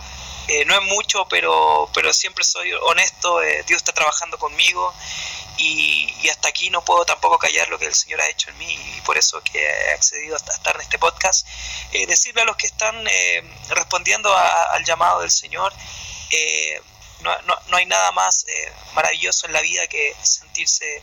[0.47, 4.93] eh, no es mucho, pero, pero siempre soy honesto, Dios está trabajando conmigo
[5.59, 8.71] y, hasta aquí no puedo tampoco callar lo que el Señor ha hecho en mí
[8.97, 11.47] y por eso que he accedido a estar en este podcast.
[11.91, 15.73] Eh, decirle a los que están eh, respondiendo al llamado del Señor,
[16.31, 16.81] eh,
[17.21, 17.31] no,
[17.67, 18.45] no, hay nada más
[18.93, 21.01] maravilloso en la vida que sentirse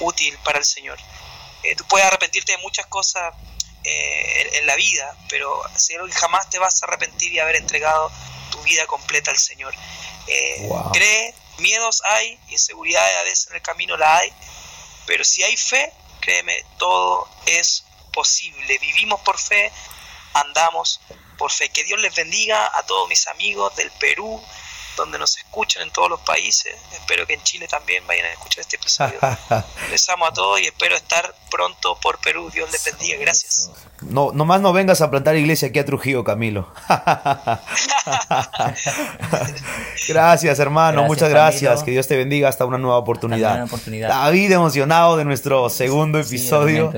[0.00, 0.98] útil para el Señor.
[1.76, 3.34] tú puedes arrepentirte de muchas cosas
[3.84, 5.62] en, la vida, pero
[6.12, 8.10] jamás te vas a arrepentir y haber entregado
[8.50, 9.74] tu vida completa al Señor.
[10.92, 14.32] Cree Miedos hay, inseguridades a veces en el camino la hay,
[15.06, 18.78] pero si hay fe, créeme, todo es posible.
[18.78, 19.72] Vivimos por fe,
[20.34, 21.00] andamos
[21.36, 21.68] por fe.
[21.70, 24.40] Que Dios les bendiga a todos mis amigos del Perú,
[25.02, 26.74] donde nos escuchan en todos los países.
[26.92, 29.18] Espero que en Chile también vayan a escuchar este episodio.
[29.90, 32.50] les amo a todos y espero estar pronto por Perú.
[32.52, 33.18] Dios les bendiga.
[33.18, 33.70] Gracias.
[34.02, 36.68] No, nomás no vengas a plantar iglesia aquí a Trujillo, Camilo.
[40.08, 41.04] gracias, hermano.
[41.04, 41.82] muchas gracias.
[41.82, 43.66] Que Dios te bendiga hasta una nueva oportunidad.
[44.08, 46.92] David, emocionado de nuestro segundo episodio.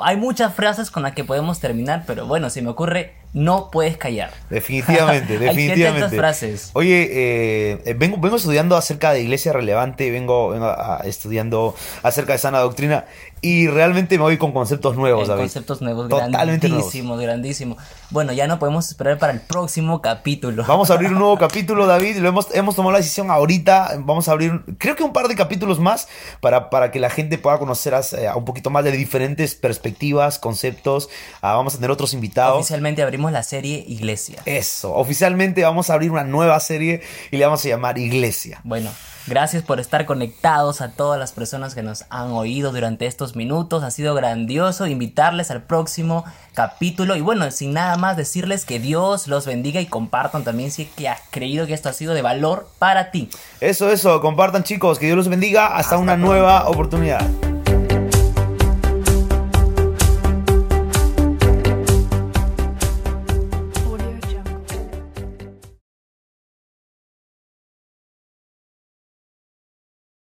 [0.00, 3.98] Hay muchas frases con las que podemos terminar, pero bueno, se me ocurre no puedes
[3.98, 4.32] callar.
[4.48, 6.16] Definitivamente, definitivamente.
[6.16, 6.70] frases.
[6.72, 10.74] Oye, eh, vengo, vengo estudiando acerca de iglesia relevante, vengo, vengo
[11.04, 13.04] estudiando acerca de sana doctrina
[13.44, 15.42] y realmente me voy con conceptos nuevos, David.
[15.42, 17.76] Conceptos nuevos, Totalmente grandísimos, grandísimos.
[18.08, 20.64] Bueno, ya no podemos esperar para el próximo capítulo.
[20.66, 22.16] Vamos a abrir un nuevo capítulo, David.
[22.20, 23.96] Lo hemos, hemos tomado la decisión ahorita.
[23.98, 26.08] Vamos a abrir, creo que un par de capítulos más
[26.40, 31.10] para, para que la gente pueda conocer eh, un poquito más de diferentes perspectivas, conceptos.
[31.42, 32.56] Ah, vamos a tener otros invitados.
[32.56, 34.40] Oficialmente abrimos la serie Iglesia.
[34.46, 38.62] Eso, oficialmente vamos a abrir una nueva serie y le vamos a llamar Iglesia.
[38.64, 38.90] Bueno,
[39.26, 43.82] Gracias por estar conectados a todas las personas que nos han oído durante estos minutos.
[43.82, 47.16] Ha sido grandioso invitarles al próximo capítulo.
[47.16, 50.88] Y bueno, sin nada más decirles que Dios los bendiga y compartan también si es
[50.90, 53.30] que has creído que esto ha sido de valor para ti.
[53.60, 55.74] Eso, eso, compartan chicos, que Dios los bendiga.
[55.76, 57.24] Hasta, una nueva oportunidad.